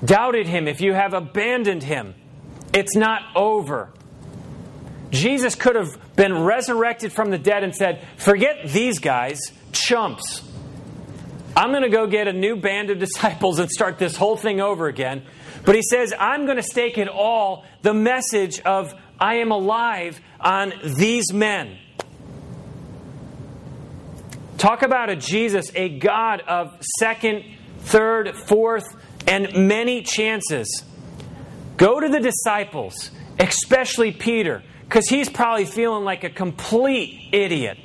[0.04, 2.14] doubted him, if you have abandoned him,
[2.72, 3.90] it's not over.
[5.10, 9.38] Jesus could have been resurrected from the dead and said, Forget these guys,
[9.70, 10.42] chumps.
[11.56, 14.60] I'm going to go get a new band of disciples and start this whole thing
[14.60, 15.22] over again.
[15.64, 20.20] But he says, I'm going to stake it all, the message of I am alive,
[20.40, 21.78] on these men.
[24.58, 27.44] Talk about a Jesus, a God of second,
[27.80, 28.96] third, fourth,
[29.26, 30.84] and many chances.
[31.76, 37.78] Go to the disciples, especially Peter, because he's probably feeling like a complete idiot.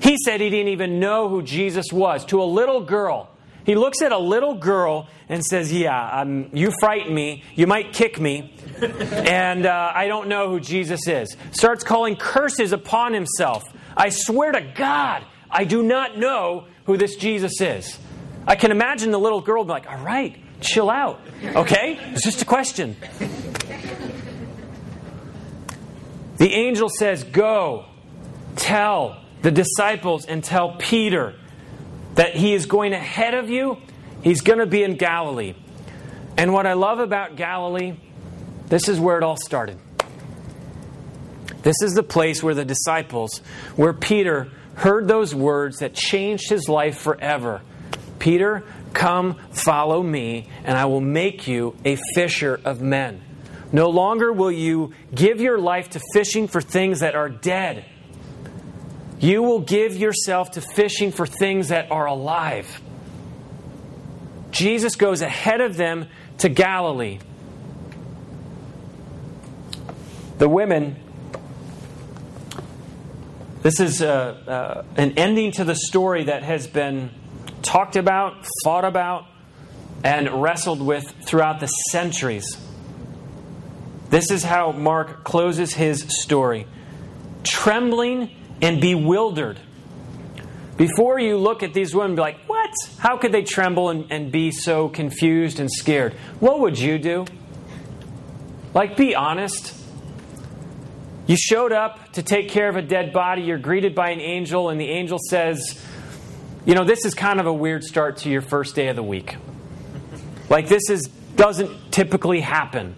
[0.00, 3.30] He said he didn't even know who Jesus was to a little girl.
[3.66, 7.42] He looks at a little girl and says, Yeah, um, you frighten me.
[7.56, 8.54] You might kick me.
[8.80, 11.36] and uh, I don't know who Jesus is.
[11.50, 13.64] Starts calling curses upon himself.
[13.96, 17.98] I swear to God, I do not know who this Jesus is.
[18.46, 21.20] I can imagine the little girl be like, All right, chill out.
[21.42, 21.98] Okay?
[22.12, 22.96] It's just a question.
[26.36, 27.86] The angel says, Go,
[28.54, 31.34] tell the disciples, and tell Peter
[32.16, 33.78] that he is going ahead of you.
[34.22, 35.54] He's going to be in Galilee.
[36.36, 37.96] And what I love about Galilee,
[38.66, 39.78] this is where it all started.
[41.62, 43.38] This is the place where the disciples,
[43.76, 47.62] where Peter heard those words that changed his life forever.
[48.18, 53.22] Peter, come follow me, and I will make you a fisher of men.
[53.72, 57.84] No longer will you give your life to fishing for things that are dead
[59.18, 62.80] you will give yourself to fishing for things that are alive.
[64.50, 67.18] Jesus goes ahead of them to Galilee.
[70.38, 70.96] The women,
[73.62, 77.10] this is uh, uh, an ending to the story that has been
[77.62, 79.24] talked about, thought about,
[80.04, 82.46] and wrestled with throughout the centuries.
[84.10, 86.66] This is how Mark closes his story.
[87.42, 89.58] Trembling and bewildered.
[90.76, 92.70] Before you look at these women, be like, what?
[92.98, 96.12] How could they tremble and, and be so confused and scared?
[96.38, 97.24] What would you do?
[98.74, 99.74] Like, be honest.
[101.26, 104.68] You showed up to take care of a dead body, you're greeted by an angel,
[104.68, 105.82] and the angel says,
[106.66, 109.02] You know, this is kind of a weird start to your first day of the
[109.02, 109.36] week.
[110.48, 112.94] Like, this is, doesn't typically happen.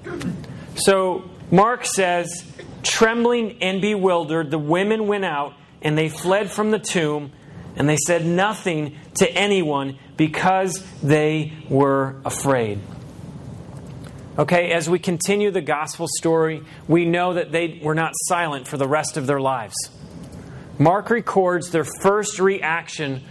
[0.75, 2.45] So, Mark says,
[2.89, 7.33] Trembling and bewildered, the women went out and they fled from the tomb
[7.77, 12.81] and they said nothing to anyone because they were afraid.
[14.39, 18.79] Okay, as we continue the gospel story, we know that they were not silent for
[18.79, 19.77] the rest of their lives.
[20.79, 23.23] Mark records their first reaction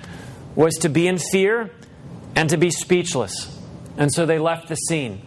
[0.56, 1.72] was to be in fear
[2.36, 3.60] and to be speechless.
[3.98, 5.27] And so they left the scene.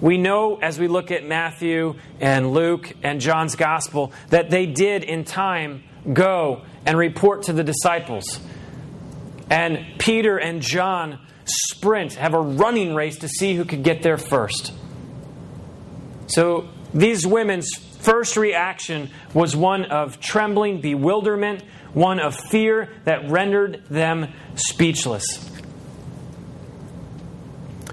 [0.00, 5.02] We know as we look at Matthew and Luke and John's gospel that they did
[5.02, 5.82] in time
[6.12, 8.40] go and report to the disciples.
[9.50, 14.18] And Peter and John sprint, have a running race to see who could get there
[14.18, 14.72] first.
[16.26, 23.84] So these women's first reaction was one of trembling, bewilderment, one of fear that rendered
[23.88, 25.24] them speechless.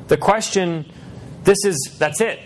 [0.07, 0.91] The question
[1.45, 2.39] this is, that's it.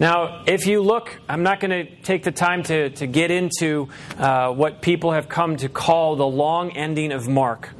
[0.00, 3.88] Now, if you look, I'm not going to take the time to, to get into
[4.18, 7.70] uh, what people have come to call the long ending of Mark.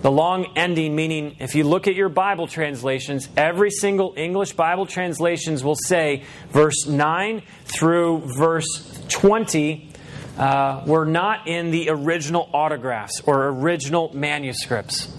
[0.00, 4.86] The long ending, meaning if you look at your Bible translations, every single English Bible
[4.86, 9.90] translations will say verse 9 through verse 20
[10.38, 15.13] uh, were not in the original autographs or original manuscripts.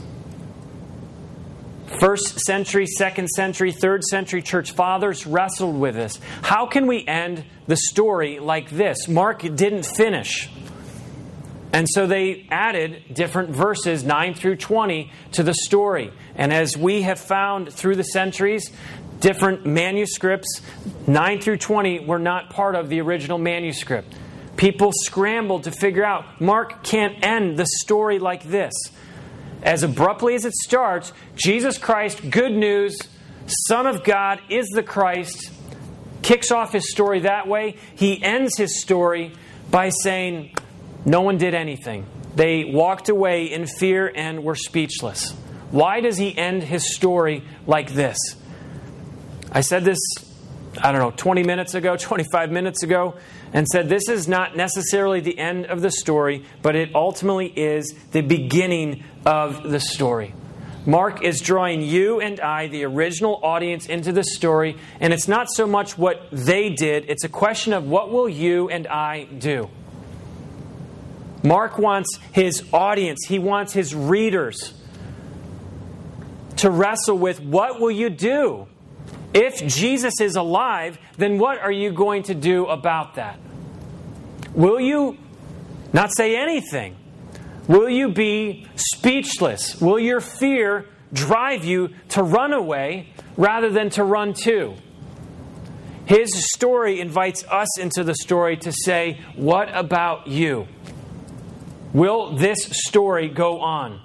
[2.00, 6.20] First century, second century, third century church fathers wrestled with this.
[6.42, 9.08] How can we end the story like this?
[9.08, 10.50] Mark didn't finish.
[11.72, 16.12] And so they added different verses, 9 through 20, to the story.
[16.36, 18.72] And as we have found through the centuries,
[19.20, 20.62] different manuscripts,
[21.08, 24.14] 9 through 20, were not part of the original manuscript.
[24.58, 28.72] People scrambled to figure out Mark can't end the story like this.
[29.66, 33.00] As abruptly as it starts, Jesus Christ, good news,
[33.48, 35.52] Son of God, is the Christ,
[36.22, 37.78] kicks off his story that way.
[37.96, 39.34] He ends his story
[39.72, 40.56] by saying,
[41.04, 42.06] No one did anything.
[42.36, 45.32] They walked away in fear and were speechless.
[45.72, 48.18] Why does he end his story like this?
[49.52, 50.00] I said this,
[50.82, 53.16] I don't know, 20 minutes ago, 25 minutes ago
[53.54, 57.94] and said this is not necessarily the end of the story, but it ultimately is
[58.12, 60.34] the beginning of the story.
[60.86, 65.50] Mark is drawing you and I, the original audience, into the story, and it's not
[65.50, 69.70] so much what they did, it's a question of what will you and I do.
[71.44, 74.74] Mark wants his audience, he wants his readers
[76.58, 78.68] to wrestle with what will you do?
[79.34, 83.40] If Jesus is alive, then what are you going to do about that?
[84.54, 85.18] Will you
[85.92, 86.96] not say anything?
[87.68, 89.82] Will you be speechless?
[89.82, 94.76] Will your fear drive you to run away rather than to run to?
[96.06, 100.68] His story invites us into the story to say, What about you?
[101.94, 104.00] Will this story go on?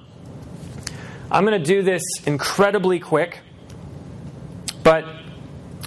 [1.30, 3.40] I'm going to do this incredibly quick,
[4.83, 5.05] but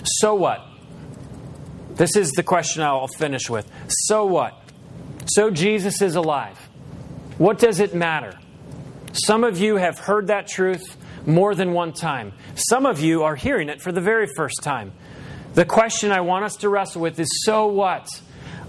[0.04, 0.66] so what?
[1.96, 3.70] This is the question I'll finish with.
[3.88, 4.60] So what?
[5.28, 6.58] So Jesus is alive.
[7.38, 8.38] What does it matter?
[9.14, 12.34] Some of you have heard that truth more than one time.
[12.56, 14.92] Some of you are hearing it for the very first time.
[15.54, 18.08] The question I want us to wrestle with is so what?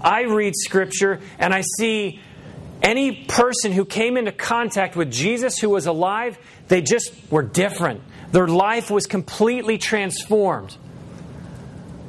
[0.01, 2.21] I read scripture and I see
[2.81, 8.01] any person who came into contact with Jesus who was alive, they just were different.
[8.31, 10.77] Their life was completely transformed.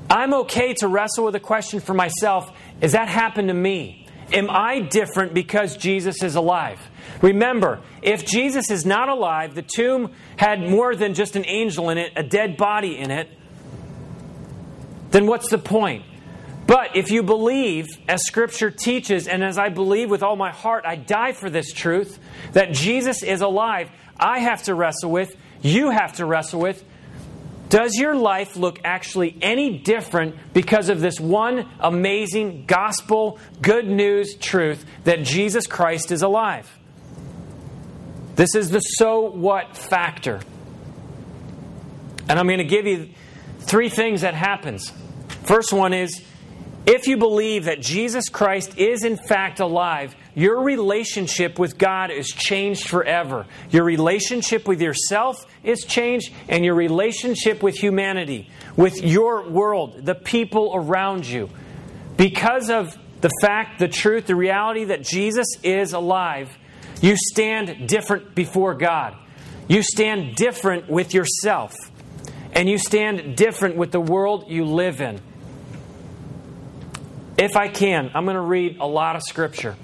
[0.09, 2.51] I'm okay to wrestle with a question for myself
[2.81, 4.07] Has that happened to me?
[4.33, 6.81] Am I different because Jesus is alive?
[7.23, 11.99] Remember, if Jesus is not alive, the tomb had more than just an angel in
[11.99, 13.29] it, a dead body in it,
[15.11, 16.05] then what's the point?
[16.67, 20.85] But if you believe, as Scripture teaches, and as I believe with all my heart,
[20.85, 22.19] I die for this truth,
[22.53, 26.85] that Jesus is alive, I have to wrestle with, you have to wrestle with,
[27.69, 34.37] does your life look actually any different because of this one amazing gospel, good news
[34.37, 36.71] truth that Jesus Christ is alive?
[38.37, 40.41] This is the so what factor.
[42.29, 43.11] And I'm going to give you
[43.61, 44.93] three things that happens.
[45.45, 46.23] First one is
[46.87, 52.29] if you believe that Jesus Christ is in fact alive, your relationship with God is
[52.29, 53.47] changed forever.
[53.71, 60.15] Your relationship with yourself is changed, and your relationship with humanity, with your world, the
[60.15, 61.49] people around you.
[62.19, 66.51] Because of the fact, the truth, the reality that Jesus is alive,
[67.01, 69.17] you stand different before God.
[69.69, 71.75] You stand different with yourself.
[72.53, 75.19] And you stand different with the world you live in.
[77.39, 79.77] If I can, I'm going to read a lot of scripture.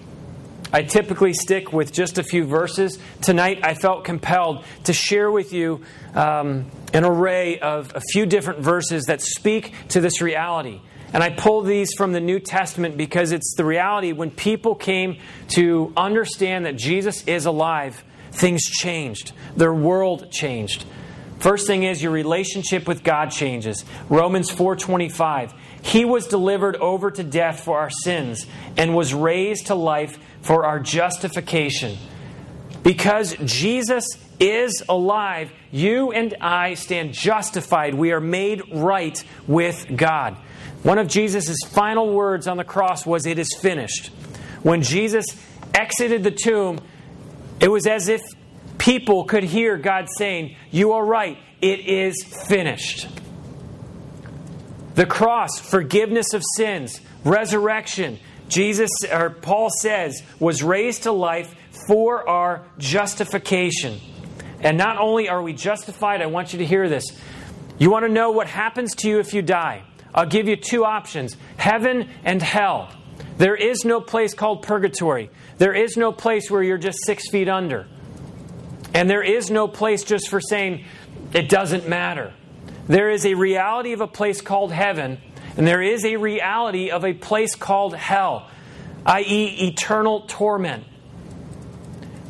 [0.72, 2.98] I typically stick with just a few verses.
[3.20, 5.82] Tonight, I felt compelled to share with you
[6.14, 10.80] um, an array of a few different verses that speak to this reality.
[11.12, 15.18] And I pull these from the New Testament because it's the reality when people came
[15.48, 19.32] to understand that Jesus is alive, things changed.
[19.54, 20.86] Their world changed.
[21.42, 23.84] First thing is your relationship with God changes.
[24.08, 25.52] Romans 4:25.
[25.82, 30.64] He was delivered over to death for our sins and was raised to life for
[30.64, 31.98] our justification.
[32.84, 34.06] Because Jesus
[34.38, 37.96] is alive, you and I stand justified.
[37.96, 40.36] We are made right with God.
[40.84, 44.12] One of Jesus' final words on the cross was, It is finished.
[44.62, 45.26] When Jesus
[45.74, 46.78] exited the tomb,
[47.58, 48.22] it was as if
[48.82, 53.08] people could hear God saying, You are right, it is finished.
[54.96, 58.18] The cross, forgiveness of sins, resurrection.
[58.48, 61.54] Jesus or Paul says was raised to life
[61.86, 64.00] for our justification.
[64.60, 67.04] And not only are we justified, I want you to hear this.
[67.78, 69.84] You want to know what happens to you if you die?
[70.14, 72.92] I'll give you two options heaven and hell.
[73.38, 75.30] There is no place called purgatory.
[75.58, 77.86] There is no place where you're just six feet under.
[78.94, 80.84] And there is no place just for saying,
[81.32, 82.34] it doesn't matter.
[82.88, 85.18] There is a reality of a place called heaven,
[85.56, 88.50] and there is a reality of a place called hell,
[89.06, 90.84] i.e., eternal torment.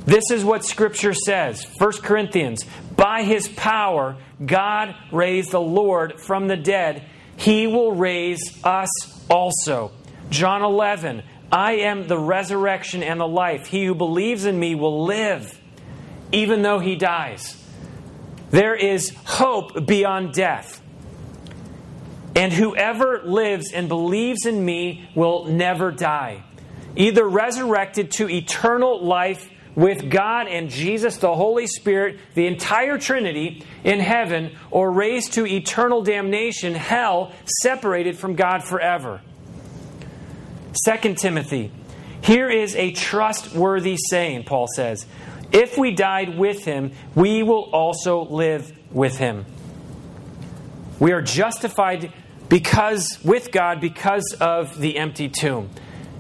[0.05, 2.65] This is what Scripture says 1 Corinthians
[2.97, 7.05] By his power, God raised the Lord from the dead.
[7.37, 8.89] He will raise us
[9.31, 9.93] also.
[10.31, 13.67] John 11 I am the resurrection and the life.
[13.67, 15.61] He who believes in me will live,
[16.33, 17.57] even though he dies.
[18.51, 20.81] There is hope beyond death.
[22.35, 26.45] And whoever lives and believes in me will never die.
[26.97, 33.65] Either resurrected to eternal life with God and Jesus, the Holy Spirit, the entire Trinity
[33.85, 39.23] in heaven, or raised to eternal damnation, hell, separated from God forever.
[40.87, 41.73] 2 Timothy.
[42.23, 45.07] Here is a trustworthy saying, Paul says.
[45.53, 49.45] If we died with him, we will also live with him.
[50.99, 52.13] We are justified
[52.49, 55.71] because with God because of the empty tomb.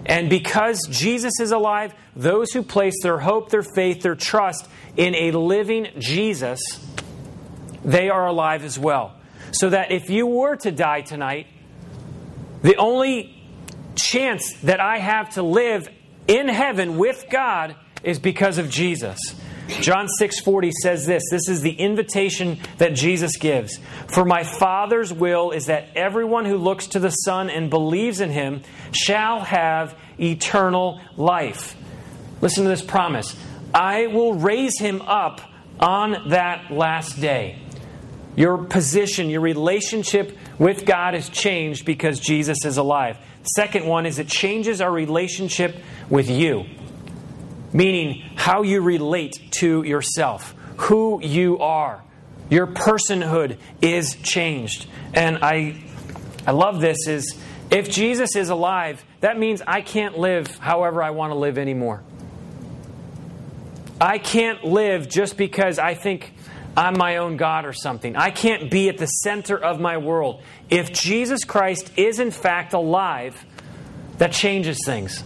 [0.04, 5.14] And because Jesus is alive, those who place their hope, their faith, their trust in
[5.14, 6.60] a living Jesus,
[7.84, 9.14] they are alive as well.
[9.52, 11.46] So that if you were to die tonight,
[12.62, 13.38] the only
[13.94, 15.88] chance that I have to live
[16.26, 19.18] in heaven with God is because of Jesus.
[19.80, 21.22] John 6:40 says this.
[21.30, 23.78] This is the invitation that Jesus gives.
[24.08, 28.30] For my Father's will is that everyone who looks to the Son and believes in
[28.30, 31.76] him shall have eternal life.
[32.40, 33.36] Listen to this promise.
[33.72, 35.40] I will raise him up
[35.80, 37.58] on that last day.
[38.36, 43.18] Your position, your relationship with God has changed because Jesus is alive.
[43.56, 45.76] Second one is it changes our relationship
[46.08, 46.64] with you,
[47.72, 52.02] meaning how you relate to yourself, who you are.
[52.50, 54.86] Your personhood is changed.
[55.14, 55.82] And I,
[56.46, 57.38] I love this is
[57.70, 62.02] if Jesus is alive, that means I can't live however I want to live anymore.
[64.00, 66.34] I can't live just because I think
[66.76, 68.16] I'm my own God or something.
[68.16, 70.42] I can't be at the center of my world.
[70.68, 73.44] If Jesus Christ is in fact alive,
[74.18, 75.22] that changes things.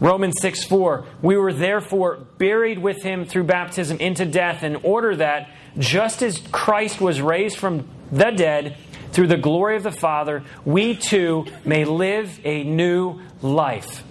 [0.00, 5.14] Romans 6 4, we were therefore buried with him through baptism into death, in order
[5.16, 8.78] that, just as Christ was raised from the dead
[9.12, 14.02] through the glory of the Father, we too may live a new life.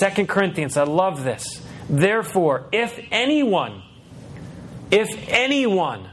[0.00, 1.60] 2 Corinthians, I love this.
[1.88, 3.82] Therefore, if anyone,
[4.90, 6.08] if anyone,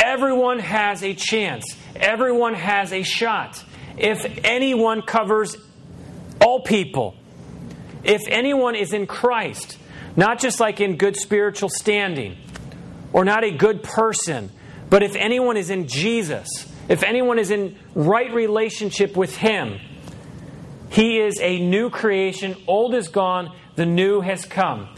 [0.00, 3.62] everyone has a chance, everyone has a shot.
[3.98, 5.56] If anyone covers
[6.40, 7.16] all people,
[8.04, 9.78] if anyone is in Christ,
[10.16, 12.36] not just like in good spiritual standing
[13.12, 14.50] or not a good person,
[14.88, 16.48] but if anyone is in Jesus,
[16.88, 19.78] if anyone is in right relationship with Him,
[20.90, 22.56] he is a new creation.
[22.66, 24.88] Old is gone, the new has come.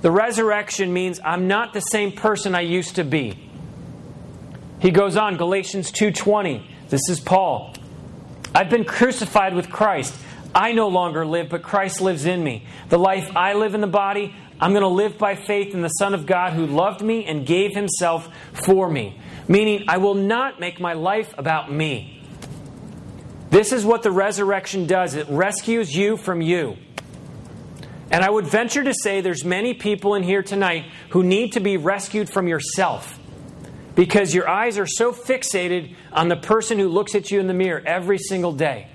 [0.00, 3.50] The resurrection means I'm not the same person I used to be.
[4.80, 6.66] He goes on, Galatians 2:20.
[6.88, 7.74] This is Paul.
[8.54, 10.14] I've been crucified with Christ.
[10.54, 12.66] I no longer live, but Christ lives in me.
[12.88, 15.88] The life I live in the body, I'm going to live by faith in the
[15.88, 19.18] Son of God who loved me and gave himself for me.
[19.48, 22.22] Meaning, I will not make my life about me.
[23.50, 26.76] This is what the resurrection does it rescues you from you.
[28.10, 31.60] And I would venture to say there's many people in here tonight who need to
[31.60, 33.18] be rescued from yourself
[33.94, 37.54] because your eyes are so fixated on the person who looks at you in the
[37.54, 38.88] mirror every single day.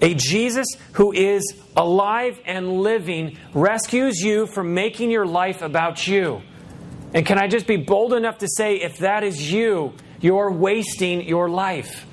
[0.00, 6.42] A Jesus who is alive and living rescues you from making your life about you.
[7.14, 11.26] And can I just be bold enough to say, if that is you, you're wasting
[11.26, 12.06] your life.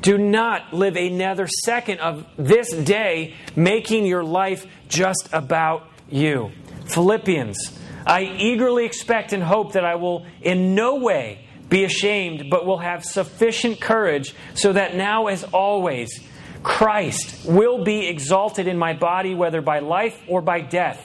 [0.00, 6.52] Do not live another second of this day making your life just about you.
[6.86, 12.64] Philippians, I eagerly expect and hope that I will in no way be ashamed, but
[12.66, 16.20] will have sufficient courage, so that now, as always,
[16.62, 21.04] Christ will be exalted in my body, whether by life or by death.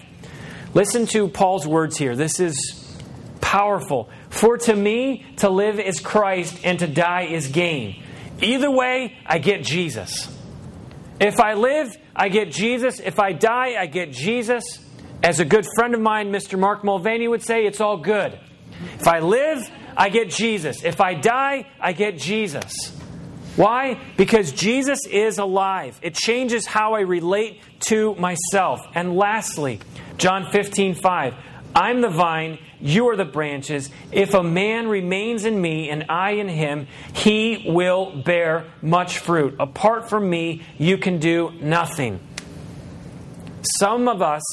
[0.73, 2.15] Listen to Paul's words here.
[2.15, 2.97] This is
[3.41, 4.09] powerful.
[4.29, 8.01] For to me, to live is Christ, and to die is gain.
[8.41, 10.35] Either way, I get Jesus.
[11.19, 12.99] If I live, I get Jesus.
[12.99, 14.63] If I die, I get Jesus.
[15.21, 16.57] As a good friend of mine, Mr.
[16.57, 18.37] Mark Mulvaney, would say, it's all good.
[18.99, 20.83] If I live, I get Jesus.
[20.83, 22.73] If I die, I get Jesus.
[23.55, 23.99] Why?
[24.17, 25.99] Because Jesus is alive.
[26.01, 28.81] It changes how I relate to myself.
[28.95, 29.79] And lastly,
[30.17, 31.35] John 15, 5.
[31.75, 33.89] I'm the vine, you are the branches.
[34.11, 39.55] If a man remains in me and I in him, he will bear much fruit.
[39.59, 42.19] Apart from me, you can do nothing.
[43.79, 44.43] Some of us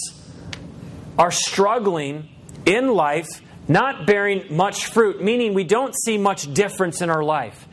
[1.19, 2.29] are struggling
[2.65, 3.29] in life,
[3.71, 7.69] not bearing much fruit, meaning we don't see much difference in our life.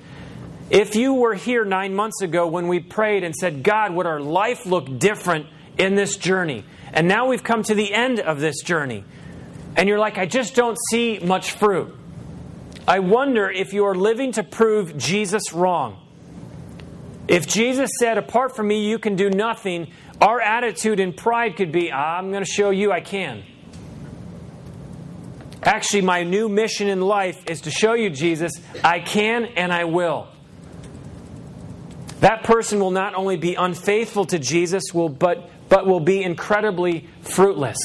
[0.70, 4.20] If you were here nine months ago when we prayed and said, God, would our
[4.20, 6.66] life look different in this journey?
[6.94, 9.06] And now we've come to the end of this journey.
[9.76, 11.96] And you're like, I just don't see much fruit.
[12.88, 16.00] I wonder if you are living to prove Jesus wrong.
[17.28, 19.92] If Jesus said, Apart from me, you can do nothing,
[20.22, 23.44] our attitude in pride could be, ah, I'm going to show you I can.
[25.68, 28.54] Actually, my new mission in life is to show you, Jesus,
[28.86, 30.30] I can and I will.
[32.22, 37.10] That person will not only be unfaithful to Jesus, will, but, but will be incredibly
[37.20, 37.78] fruitless.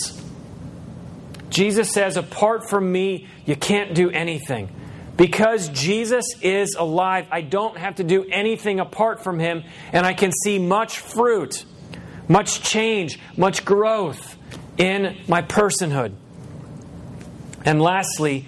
[1.50, 4.70] Jesus says, Apart from me, you can't do anything.
[5.16, 10.14] Because Jesus is alive, I don't have to do anything apart from him, and I
[10.14, 11.64] can see much fruit,
[12.28, 14.38] much change, much growth
[14.78, 16.14] in my personhood.
[17.64, 18.46] And lastly,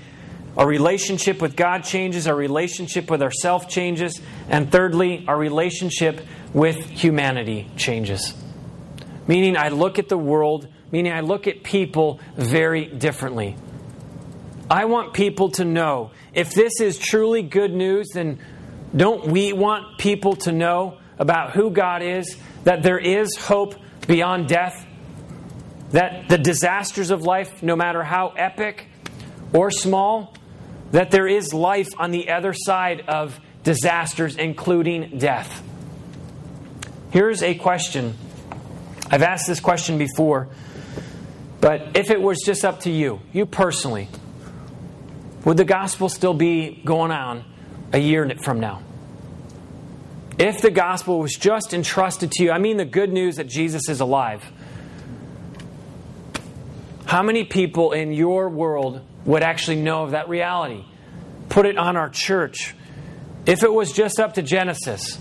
[0.57, 6.21] our relationship with God changes, our relationship with ourself changes, and thirdly, our relationship
[6.53, 8.35] with humanity changes.
[9.27, 13.57] Meaning, I look at the world, meaning, I look at people very differently.
[14.71, 18.39] I want people to know if this is truly good news, then
[18.95, 23.75] don't we want people to know about who God is, that there is hope
[24.07, 24.87] beyond death,
[25.91, 28.89] that the disasters of life, no matter how epic
[29.55, 30.35] or small,
[30.91, 35.63] that there is life on the other side of disasters, including death.
[37.11, 38.15] Here's a question.
[39.11, 40.49] I've asked this question before,
[41.61, 44.09] but if it was just up to you, you personally,
[45.45, 47.45] would the gospel still be going on
[47.93, 48.83] a year from now?
[50.39, 53.89] If the gospel was just entrusted to you, I mean the good news that Jesus
[53.89, 54.43] is alive,
[57.07, 60.85] how many people in your world would actually know of that reality?
[61.49, 62.75] Put it on our church.
[63.47, 65.19] If it was just up to Genesis,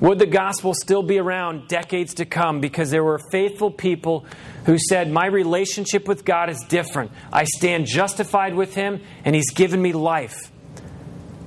[0.00, 4.26] would the gospel still be around decades to come because there were faithful people
[4.66, 7.12] who said, My relationship with God is different.
[7.32, 10.50] I stand justified with Him, and He's given me life.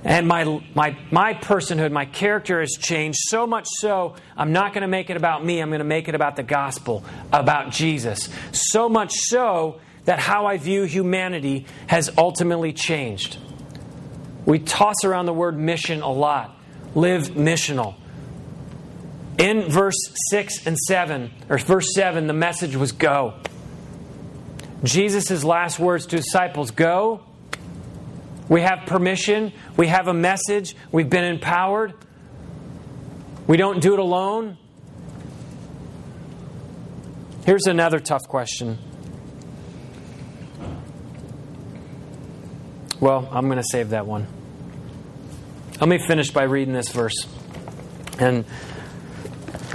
[0.05, 4.83] And my, my, my personhood, my character has changed so much so, I'm not going
[4.83, 5.59] to make it about me.
[5.59, 8.29] I'm going to make it about the gospel, about Jesus.
[8.51, 13.37] So much so that how I view humanity has ultimately changed.
[14.45, 16.57] We toss around the word mission a lot.
[16.93, 17.95] Live missional.
[19.37, 19.97] In verse
[20.29, 23.33] 6 and 7, or verse 7, the message was go.
[24.83, 27.23] Jesus' last words to disciples go.
[28.47, 29.51] We have permission.
[29.75, 30.75] We have a message.
[30.91, 31.93] We've been empowered.
[33.47, 34.57] We don't do it alone.
[37.45, 38.77] Here's another tough question.
[43.05, 44.25] Well, I'm going to save that one.
[45.79, 47.13] Let me finish by reading this verse.
[48.17, 48.45] And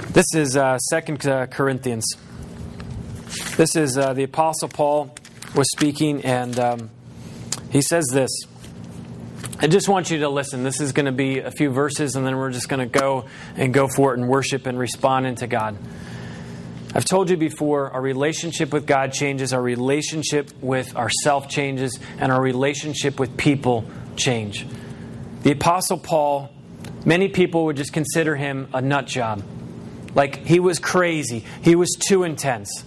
[0.09, 2.13] this is uh, 2 uh, Corinthians.
[3.57, 5.15] This is uh, the Apostle Paul
[5.55, 6.91] was speaking, and um,
[7.71, 8.31] he says this.
[9.61, 10.65] I just want you to listen.
[10.65, 13.27] This is going to be a few verses, and then we're just going to go
[13.55, 15.79] and go for it and worship and respond into God.
[16.93, 22.33] I've told you before, our relationship with God changes, our relationship with ourself changes, and
[22.33, 23.85] our relationship with people
[24.17, 24.67] change.
[25.43, 26.51] The Apostle Paul,
[27.05, 29.45] many people would just consider him a nut job.
[30.17, 32.85] Like he was crazy, he was too intense.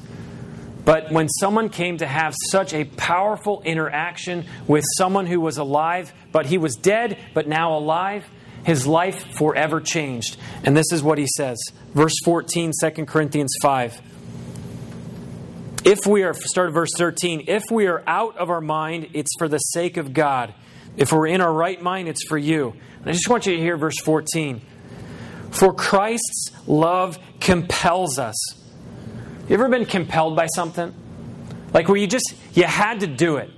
[0.83, 6.11] But when someone came to have such a powerful interaction with someone who was alive,
[6.33, 8.25] but he was dead, but now alive,
[8.63, 10.37] his life forever changed.
[10.63, 11.61] And this is what he says.
[11.93, 14.01] Verse 14, 2 Corinthians 5.
[15.85, 19.31] If we are, start at verse 13, if we are out of our mind, it's
[19.37, 20.53] for the sake of God.
[20.95, 22.73] If we're in our right mind, it's for you.
[22.99, 24.61] And I just want you to hear verse 14.
[25.51, 28.35] For Christ's love compels us.
[29.49, 30.93] You ever been compelled by something?
[31.73, 33.51] Like where you just, you had to do it.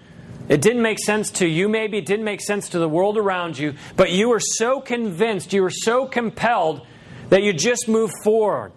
[0.47, 1.97] It didn't make sense to you, maybe.
[1.97, 3.73] It didn't make sense to the world around you.
[3.95, 6.85] But you were so convinced, you were so compelled
[7.29, 8.71] that you just moved forward.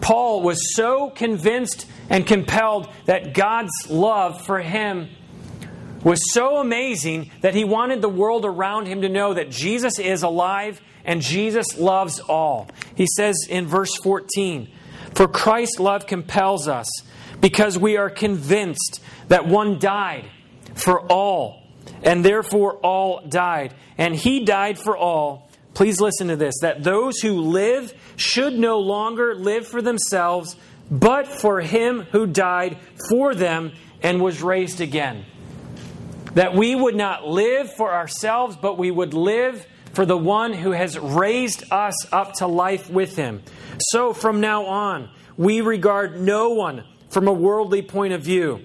[0.00, 5.08] Paul was so convinced and compelled that God's love for him
[6.02, 10.24] was so amazing that he wanted the world around him to know that Jesus is
[10.24, 12.68] alive and Jesus loves all.
[12.96, 14.68] He says in verse 14,
[15.14, 16.88] For Christ's love compels us
[17.42, 20.30] because we are convinced that one died
[20.74, 21.62] for all,
[22.02, 23.74] and therefore all died.
[23.98, 25.50] And he died for all.
[25.74, 30.56] Please listen to this that those who live should no longer live for themselves,
[30.90, 32.78] but for him who died
[33.10, 33.72] for them
[34.02, 35.24] and was raised again.
[36.34, 40.70] That we would not live for ourselves, but we would live for the one who
[40.70, 43.42] has raised us up to life with him.
[43.90, 48.60] So from now on, we regard no one from a worldly point of view.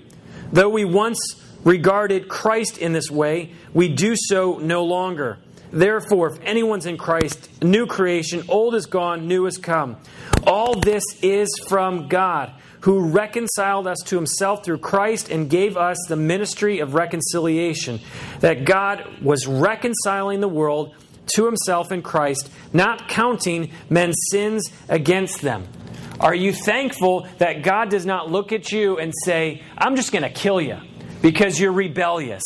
[0.51, 1.19] Though we once
[1.63, 5.37] regarded Christ in this way, we do so no longer.
[5.71, 9.97] Therefore, if anyone's in Christ, new creation, old is gone, new has come.
[10.45, 15.97] All this is from God, who reconciled us to himself through Christ and gave us
[16.07, 17.99] the ministry of reconciliation.
[18.39, 20.95] That God was reconciling the world
[21.35, 25.67] to himself in Christ, not counting men's sins against them.
[26.19, 30.23] Are you thankful that God does not look at you and say, I'm just going
[30.23, 30.77] to kill you
[31.21, 32.43] because you're rebellious?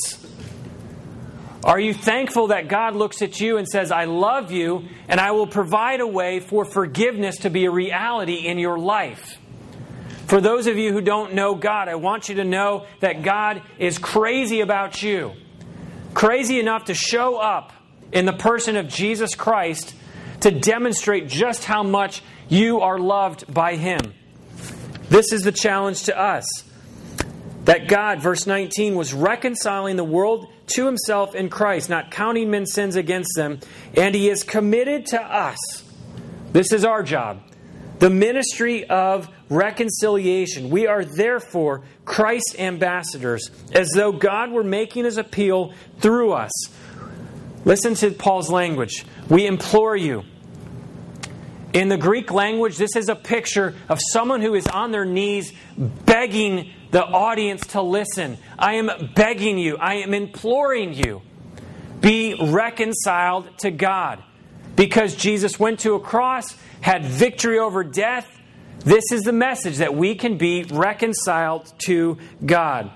[1.63, 5.31] Are you thankful that God looks at you and says, I love you and I
[5.31, 9.37] will provide a way for forgiveness to be a reality in your life?
[10.25, 13.61] For those of you who don't know God, I want you to know that God
[13.77, 15.33] is crazy about you.
[16.13, 17.73] Crazy enough to show up
[18.11, 19.93] in the person of Jesus Christ
[20.41, 24.13] to demonstrate just how much you are loved by Him.
[25.09, 26.45] This is the challenge to us.
[27.63, 32.73] That God, verse 19, was reconciling the world to Himself in Christ, not counting men's
[32.73, 33.59] sins against them,
[33.95, 35.57] and He is committed to us.
[36.51, 37.41] This is our job.
[37.99, 40.69] The ministry of reconciliation.
[40.69, 46.51] We are therefore Christ's ambassadors, as though God were making His appeal through us.
[47.63, 49.05] Listen to Paul's language.
[49.29, 50.23] We implore you.
[51.73, 55.53] In the Greek language, this is a picture of someone who is on their knees
[55.77, 58.37] begging the audience to listen.
[58.59, 61.21] I am begging you, I am imploring you.
[62.01, 64.21] Be reconciled to God.
[64.75, 68.27] Because Jesus went to a cross, had victory over death,
[68.79, 72.91] this is the message that we can be reconciled to God.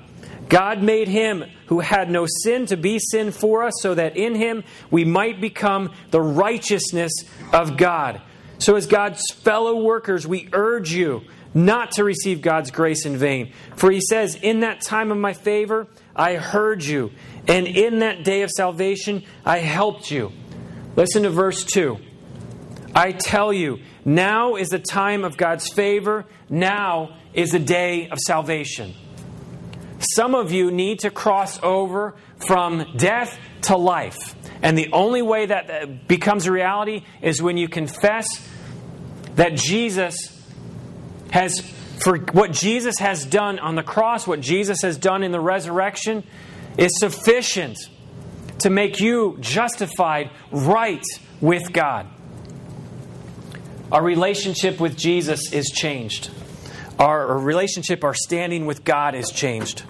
[0.49, 4.35] God made him who had no sin to be sin for us, so that in
[4.35, 7.11] him we might become the righteousness
[7.53, 8.21] of God.
[8.57, 13.53] So, as God's fellow workers, we urge you not to receive God's grace in vain.
[13.75, 17.11] For he says, In that time of my favor, I heard you,
[17.47, 20.31] and in that day of salvation, I helped you.
[20.95, 21.97] Listen to verse 2.
[22.93, 28.19] I tell you, now is the time of God's favor, now is the day of
[28.19, 28.93] salvation.
[29.99, 34.35] Some of you need to cross over from death to life.
[34.65, 38.25] And the only way that becomes a reality is when you confess
[39.35, 40.15] that Jesus
[41.31, 41.59] has,
[42.03, 46.23] for what Jesus has done on the cross, what Jesus has done in the resurrection,
[46.77, 47.77] is sufficient
[48.59, 51.03] to make you justified right
[51.39, 52.07] with God.
[53.91, 56.31] Our relationship with Jesus is changed
[56.99, 59.83] our relationship, our standing with God is changed.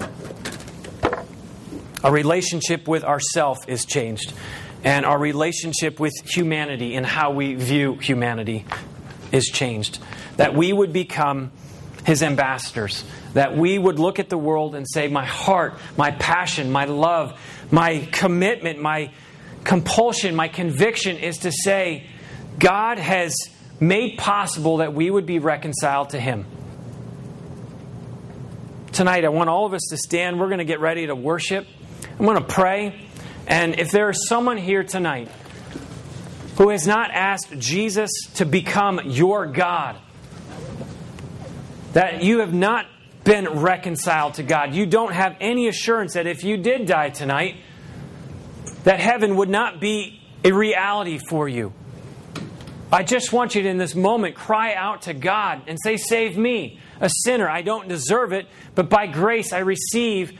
[2.03, 4.34] Our relationship with ourself is changed.
[4.86, 8.66] And our relationship with humanity and how we view humanity
[9.32, 10.00] is changed.
[10.38, 11.52] That we would become
[12.06, 13.04] his ambassadors.
[13.34, 17.38] That we would look at the world and say, My heart, my passion, my love,
[17.72, 19.12] my commitment, my
[19.66, 22.08] compulsion, my conviction is to say,
[22.60, 23.36] God has
[23.82, 26.46] made possible that we would be reconciled to him
[28.96, 30.40] tonight, I want all of us to stand.
[30.40, 31.68] We're going to get ready to worship.
[32.18, 33.06] I'm going to pray.
[33.48, 35.30] And if there is someone here tonight
[36.58, 39.98] who has not asked Jesus to become your God,
[41.93, 42.86] that you have not
[43.24, 47.58] been reconciled to God, you don't have any assurance that if you did die tonight,
[48.84, 51.74] that heaven would not be a reality for you.
[52.91, 56.38] I just want you to, in this moment, cry out to God and say, Save
[56.38, 57.50] me a sinner.
[57.50, 60.39] I don't deserve it, but by grace I receive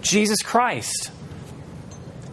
[0.00, 1.10] Jesus Christ.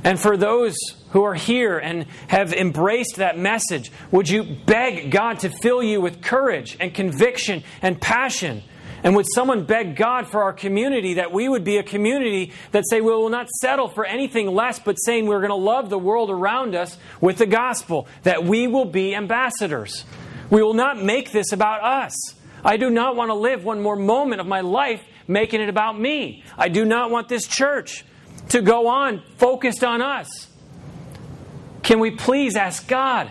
[0.04, 0.76] And for those
[1.12, 6.02] who are here and have embraced that message, would you beg God to fill you
[6.02, 8.64] with courage and conviction and passion?
[9.04, 12.84] And would someone beg God for our community that we would be a community that
[12.88, 15.98] say we will not settle for anything less, but saying we're going to love the
[15.98, 20.06] world around us with the gospel, that we will be ambassadors.
[20.50, 22.16] We will not make this about us.
[22.64, 26.00] I do not want to live one more moment of my life making it about
[26.00, 26.44] me.
[26.58, 28.06] I do not want this church
[28.52, 30.48] to go on focused on us.
[31.84, 33.30] Can we please ask God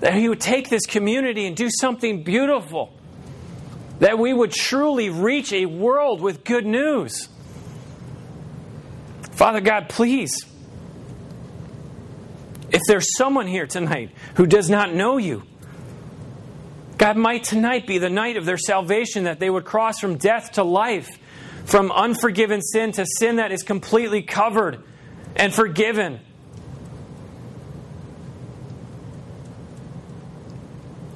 [0.00, 2.96] that He would take this community and do something beautiful?
[3.98, 7.28] that we would truly reach a world with good news.
[9.32, 10.44] Father God, please,
[12.70, 15.42] if there's someone here tonight who does not know you,
[16.98, 20.52] God, might tonight be the night of their salvation that they would cross from death
[20.52, 21.18] to life,
[21.66, 24.82] from unforgiven sin to sin that is completely covered
[25.34, 26.20] and forgiven.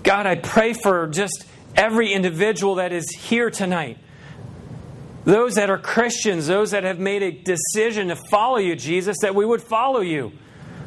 [0.03, 1.47] God, I pray for just
[1.77, 3.99] every individual that is here tonight.
[5.25, 9.37] Those that are Christians, those that have made a decision to follow you, Jesus, that
[9.37, 10.33] we would follow you.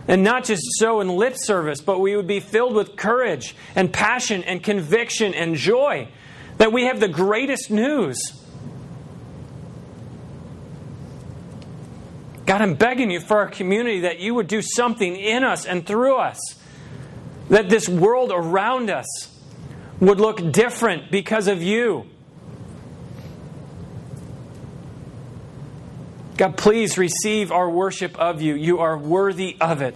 [0.10, 3.94] And not just so in lip service, but we would be filled with courage and
[3.94, 6.10] passion and conviction and joy.
[6.58, 8.43] That we have the greatest news.
[12.46, 15.86] God, I'm begging you for our community that you would do something in us and
[15.86, 16.40] through us.
[17.50, 19.06] That this world around us
[20.00, 22.06] would look different because of you.
[26.36, 28.56] God, please receive our worship of you.
[28.56, 29.96] You are worthy of it.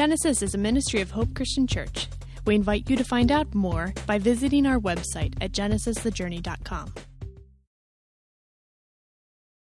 [0.00, 2.08] Genesis is a ministry of Hope Christian Church.
[2.46, 6.94] We invite you to find out more by visiting our website at genesisthejourney.com.